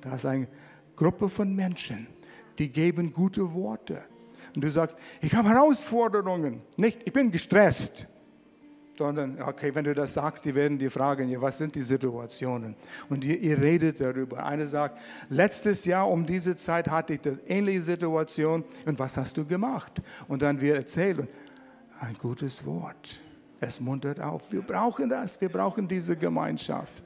[0.00, 0.48] Da ist eine
[0.96, 2.06] Gruppe von Menschen,
[2.58, 4.02] die geben gute Worte.
[4.54, 6.62] Und du sagst, ich habe Herausforderungen.
[6.76, 8.06] Nicht, ich bin gestresst
[8.96, 12.76] sondern, okay, wenn du das sagst, die werden dir fragen, was sind die Situationen?
[13.08, 14.44] Und ihr, ihr, redet darüber.
[14.44, 14.98] Einer sagt,
[15.28, 20.00] letztes Jahr um diese Zeit hatte ich das ähnliche Situation und was hast du gemacht?
[20.28, 21.26] Und dann wir erzählen,
[22.00, 23.20] ein gutes Wort.
[23.60, 24.52] Es muntert auf.
[24.52, 25.40] Wir brauchen das.
[25.40, 27.04] Wir brauchen diese Gemeinschaft.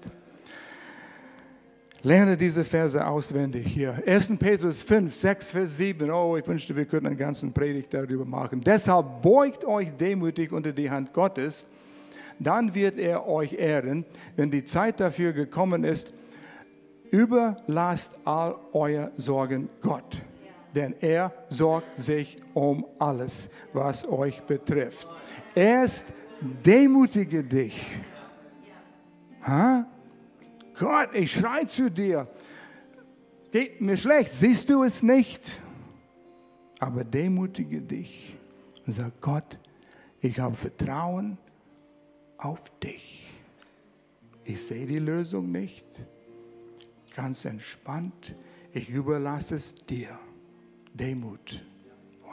[2.02, 4.02] Lerne diese Verse auswendig hier.
[4.06, 4.38] 1.
[4.38, 6.10] Petrus 5, 6, Vers 7.
[6.10, 8.60] Oh, ich wünschte, wir könnten einen ganzen Predigt darüber machen.
[8.60, 11.66] Deshalb beugt euch demütig unter die Hand Gottes
[12.38, 14.04] dann wird er euch ehren,
[14.36, 16.14] wenn die Zeit dafür gekommen ist.
[17.10, 20.22] Überlasst all euer Sorgen Gott,
[20.74, 25.08] denn er sorgt sich um alles, was euch betrifft.
[25.54, 27.84] Erst demütige dich.
[29.42, 29.86] Ha?
[30.78, 32.28] Gott, ich schreie zu dir.
[33.50, 35.60] Geht mir schlecht, siehst du es nicht?
[36.78, 38.36] Aber demütige dich
[38.86, 39.58] und sag, Gott,
[40.20, 41.38] ich habe Vertrauen
[42.36, 43.28] auf dich.
[44.44, 45.86] Ich sehe die Lösung nicht.
[47.14, 48.34] Ganz entspannt.
[48.72, 50.18] Ich überlasse es dir.
[50.94, 51.64] Demut.
[52.22, 52.30] Wow.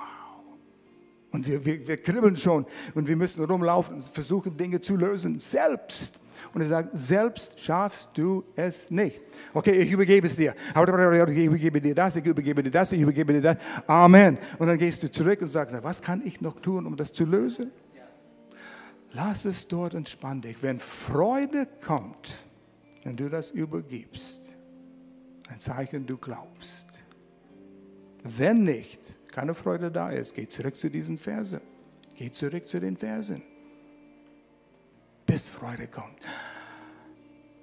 [1.32, 5.40] Und wir, wir, wir kribbeln schon und wir müssen rumlaufen und versuchen, Dinge zu lösen.
[5.40, 6.20] Selbst.
[6.54, 9.20] Und er sagt, selbst schaffst du es nicht.
[9.54, 10.54] Okay, ich übergebe es dir.
[10.70, 13.58] Ich übergebe dir das, ich übergebe dir das, ich übergebe dir das.
[13.88, 14.38] Amen.
[14.58, 17.26] Und dann gehst du zurück und sagst, was kann ich noch tun, um das zu
[17.26, 17.72] lösen?
[19.12, 20.62] Lass es dort entspann dich.
[20.62, 22.36] Wenn Freude kommt,
[23.04, 24.58] wenn du das übergibst,
[25.50, 27.04] ein Zeichen, du glaubst.
[28.24, 29.00] Wenn nicht,
[29.32, 31.62] keine Freude da ist, geh zurück zu diesen Versen.
[32.16, 33.42] Geh zurück zu den Versen.
[35.26, 36.26] Bis Freude kommt.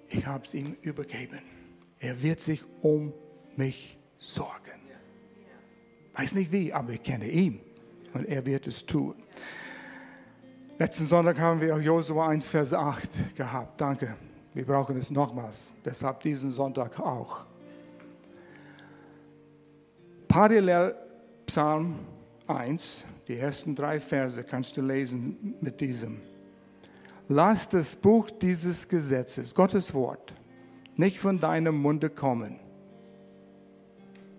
[0.09, 1.41] Ich habe es ihm übergeben.
[1.99, 3.13] Er wird sich um
[3.57, 4.81] mich sorgen.
[6.15, 7.61] Weiß nicht wie, aber ich kenne ihn
[8.13, 9.15] und er wird es tun.
[10.79, 13.81] Letzten Sonntag haben wir Josua 1, Vers 8 gehabt.
[13.81, 14.17] Danke.
[14.53, 15.73] Wir brauchen es nochmals.
[15.85, 17.47] Deshalb diesen Sonntag auch.
[20.29, 20.95] Parallel
[21.47, 22.01] Psalm
[22.47, 26.21] 1, die ersten drei Verse kannst du lesen mit diesem.
[27.29, 30.35] Lass das Buch dieses Gesetzes, Gottes Wort,
[30.97, 32.59] nicht von deinem Munde kommen.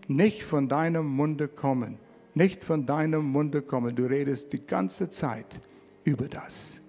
[0.07, 1.97] Nicht von deinem Munde kommen.
[2.33, 3.95] Nicht von deinem Munde kommen.
[3.95, 5.61] Du redest die ganze Zeit
[6.03, 6.81] über das.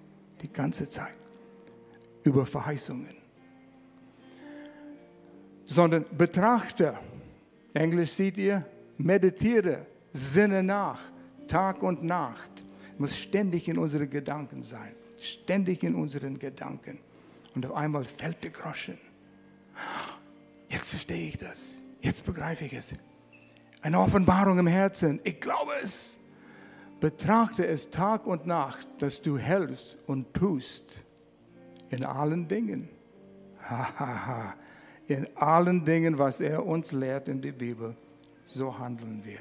[0.42, 1.16] Die ganze Zeit.
[2.24, 3.14] Über Verheißungen.
[5.66, 6.98] Sondern betrachte.
[7.72, 8.66] Englisch seht ihr,
[8.98, 11.00] meditiere, sinne nach,
[11.48, 12.50] Tag und Nacht.
[12.98, 14.94] Muss ständig in unsere Gedanken sein.
[15.24, 16.98] Ständig in unseren Gedanken.
[17.54, 18.98] Und auf einmal fällt der Groschen.
[20.68, 21.82] Jetzt verstehe ich das.
[22.00, 22.94] Jetzt begreife ich es.
[23.80, 25.20] Eine Offenbarung im Herzen.
[25.24, 26.18] Ich glaube es.
[27.00, 31.04] Betrachte es Tag und Nacht, dass du hältst und tust
[31.90, 32.88] in allen Dingen.
[35.06, 37.94] In allen Dingen, was er uns lehrt in der Bibel,
[38.46, 39.40] so handeln wir.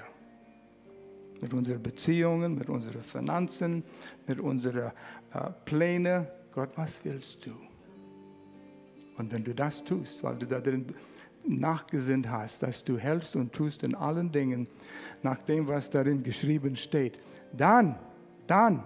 [1.41, 3.83] Mit unseren Beziehungen, mit unseren Finanzen,
[4.27, 4.91] mit unseren
[5.65, 6.27] Plänen.
[6.53, 7.51] Gott, was willst du?
[9.17, 10.85] Und wenn du das tust, weil du da drin
[11.45, 14.67] nachgesinnt hast, dass du hältst und tust in allen Dingen
[15.21, 17.19] nach dem, was darin geschrieben steht,
[17.51, 17.97] dann,
[18.47, 18.83] dann,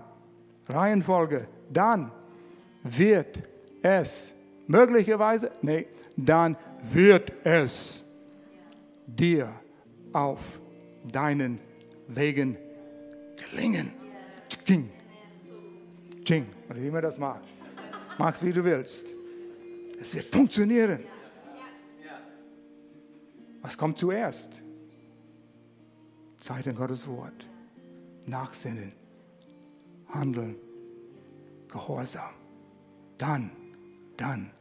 [0.68, 2.12] Reihenfolge, dann
[2.84, 3.44] wird
[3.82, 4.34] es
[4.68, 8.04] möglicherweise, nee, dann wird es
[9.06, 9.52] dir
[10.14, 10.60] auf
[11.12, 11.60] deinen
[12.08, 12.58] Wegen
[13.52, 13.92] gelingen.
[14.66, 14.97] Ching.
[16.28, 16.46] Ching.
[16.70, 17.40] Oder wie man das mag.
[18.18, 19.08] Magst wie du willst.
[20.02, 21.00] Es wird funktionieren.
[23.62, 24.62] Was kommt zuerst?
[26.38, 27.48] Zeit in Gottes Wort.
[28.26, 28.92] Nachsinnen.
[30.10, 30.58] Handeln.
[31.70, 32.34] Gehorsam.
[33.18, 33.50] Dann,
[34.18, 34.52] dann.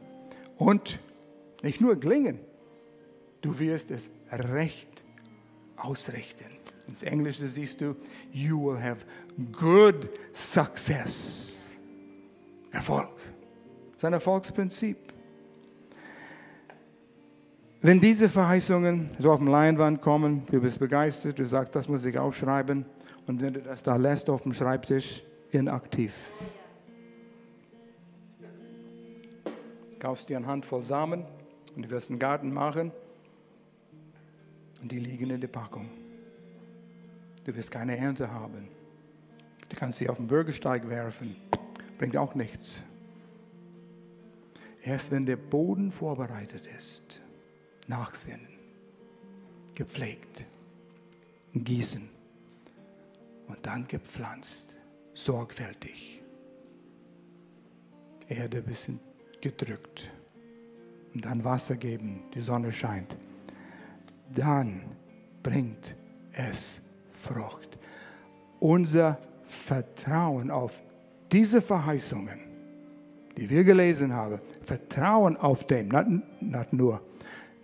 [0.57, 0.99] Und
[1.63, 2.39] nicht nur gelingen,
[3.41, 5.03] du wirst es recht
[5.75, 6.45] ausrichten.
[6.87, 7.97] Ins Englische siehst du,
[8.31, 9.05] you will have
[9.51, 11.56] good success.
[12.77, 13.09] Erfolg.
[13.91, 14.97] Das ist ein Erfolgsprinzip.
[17.81, 22.05] Wenn diese Verheißungen so auf dem Leinwand kommen, du bist begeistert, du sagst, das muss
[22.05, 22.85] ich aufschreiben,
[23.25, 26.13] und wenn du das da lässt auf dem Schreibtisch, inaktiv.
[29.99, 31.25] Kaufst dir eine Handvoll Samen
[31.75, 32.91] und du wirst einen Garten machen
[34.81, 35.89] und die liegen in der Packung.
[37.43, 38.67] Du wirst keine Ernte haben.
[39.67, 41.35] Du kannst sie auf den Bürgersteig werfen,
[41.97, 42.83] bringt auch nichts.
[44.83, 47.21] Erst wenn der Boden vorbereitet ist,
[47.87, 48.47] nachsinnen,
[49.75, 50.45] gepflegt,
[51.53, 52.07] gießen
[53.47, 54.77] und dann gepflanzt,
[55.13, 56.21] sorgfältig.
[58.29, 58.99] Erde ein bisschen
[59.41, 60.11] gedrückt
[61.13, 63.17] und dann Wasser geben, die Sonne scheint.
[64.33, 64.83] Dann
[65.43, 65.95] bringt
[66.33, 66.81] es
[67.13, 67.77] Frucht.
[68.59, 70.81] Unser Vertrauen auf
[71.31, 72.39] diese Verheißungen,
[73.35, 77.01] die wir gelesen haben, Vertrauen auf dem, nicht, nicht nur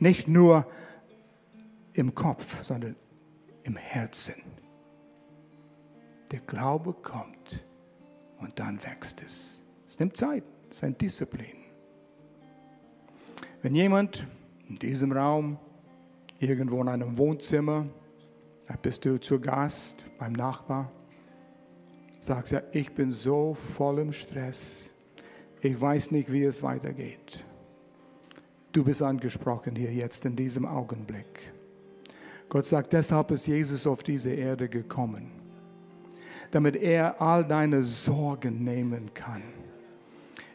[0.03, 0.67] nicht nur
[1.93, 2.95] im Kopf, sondern
[3.63, 4.35] im Herzen.
[6.31, 7.63] Der Glaube kommt
[8.39, 9.63] und dann wächst es.
[9.87, 11.55] Es nimmt Zeit, es ist ein Disziplin.
[13.61, 14.27] Wenn jemand
[14.67, 15.57] in diesem Raum,
[16.39, 17.85] irgendwo in einem Wohnzimmer,
[18.67, 20.91] da bist du zu Gast beim Nachbar,
[22.23, 24.77] sagst ja, ich bin so voll im Stress,
[25.61, 27.43] ich weiß nicht, wie es weitergeht.
[28.71, 31.51] Du bist angesprochen hier jetzt in diesem Augenblick.
[32.47, 35.31] Gott sagt, deshalb ist Jesus auf diese Erde gekommen,
[36.51, 39.43] damit er all deine Sorgen nehmen kann.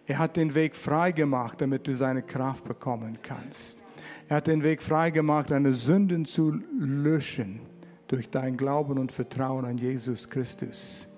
[0.07, 3.83] Er hat den Weg frei gemacht, damit du seine Kraft bekommen kannst.
[4.27, 7.61] Er hat den Weg frei gemacht, deine Sünden zu löschen
[8.07, 11.09] durch dein Glauben und Vertrauen an Jesus Christus.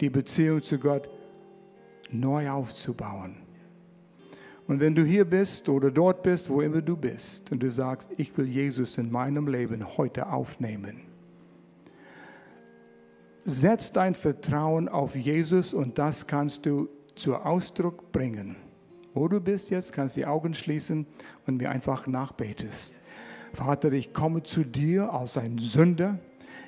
[0.00, 1.08] Die Beziehung zu Gott
[2.10, 3.36] neu aufzubauen.
[4.66, 8.08] Und wenn du hier bist oder dort bist, wo immer du bist, und du sagst,
[8.16, 11.00] ich will Jesus in meinem Leben heute aufnehmen,
[13.44, 18.56] setz dein Vertrauen auf Jesus und das kannst du zu Ausdruck bringen.
[19.12, 21.06] Wo du bist jetzt, kannst die Augen schließen
[21.46, 22.94] und mir einfach nachbetest.
[23.52, 26.20] Vater, ich komme zu dir als ein Sünder.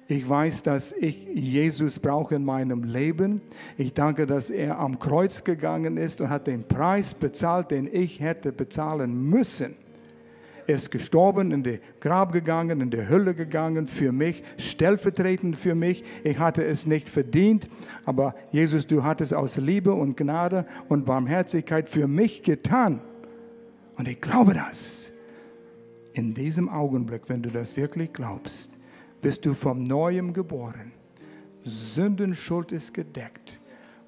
[0.09, 3.41] Ich weiß, dass ich Jesus brauche in meinem Leben.
[3.79, 8.21] Ich danke, dass er am Kreuz gegangen ist und hat den Preis bezahlt, den ich
[8.21, 9.75] hätte bezahlen müssen.
[10.67, 15.75] Er ist gestorben, in die Grab gegangen, in die Hölle gegangen für mich, stellvertretend für
[15.75, 16.05] mich.
[16.23, 17.69] Ich hatte es nicht verdient,
[18.05, 23.01] aber Jesus, du hattest aus Liebe und Gnade und Barmherzigkeit für mich getan.
[23.97, 25.13] Und ich glaube das.
[26.13, 28.79] In diesem Augenblick, wenn du das wirklich glaubst,
[29.23, 30.93] bist du vom Neuem geboren.
[31.65, 33.59] Sündenschuld ist gedeckt.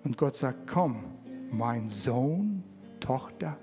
[0.03, 1.05] Und Gott sagt, komm,
[1.51, 2.63] mein Sohn,
[3.01, 3.57] Tochter,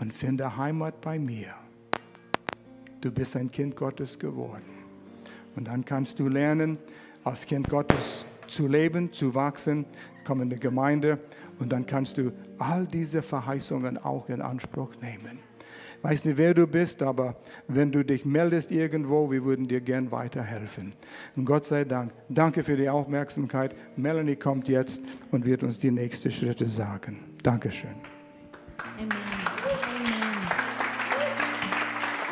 [0.00, 1.54] und finde Heimat bei mir
[3.00, 4.64] du bist ein Kind Gottes geworden.
[5.56, 6.78] Und dann kannst du lernen,
[7.24, 9.84] als Kind Gottes zu leben, zu wachsen,
[10.24, 11.18] komm in die Gemeinde
[11.58, 15.38] und dann kannst du all diese Verheißungen auch in Anspruch nehmen.
[16.02, 17.36] Weiß nicht, wer du bist, aber
[17.66, 20.92] wenn du dich meldest irgendwo, wir würden dir gern weiterhelfen.
[21.34, 23.74] Und Gott sei Dank, danke für die Aufmerksamkeit.
[23.96, 27.18] Melanie kommt jetzt und wird uns die nächsten Schritte sagen.
[27.42, 27.94] Dankeschön.
[28.98, 29.67] Amen.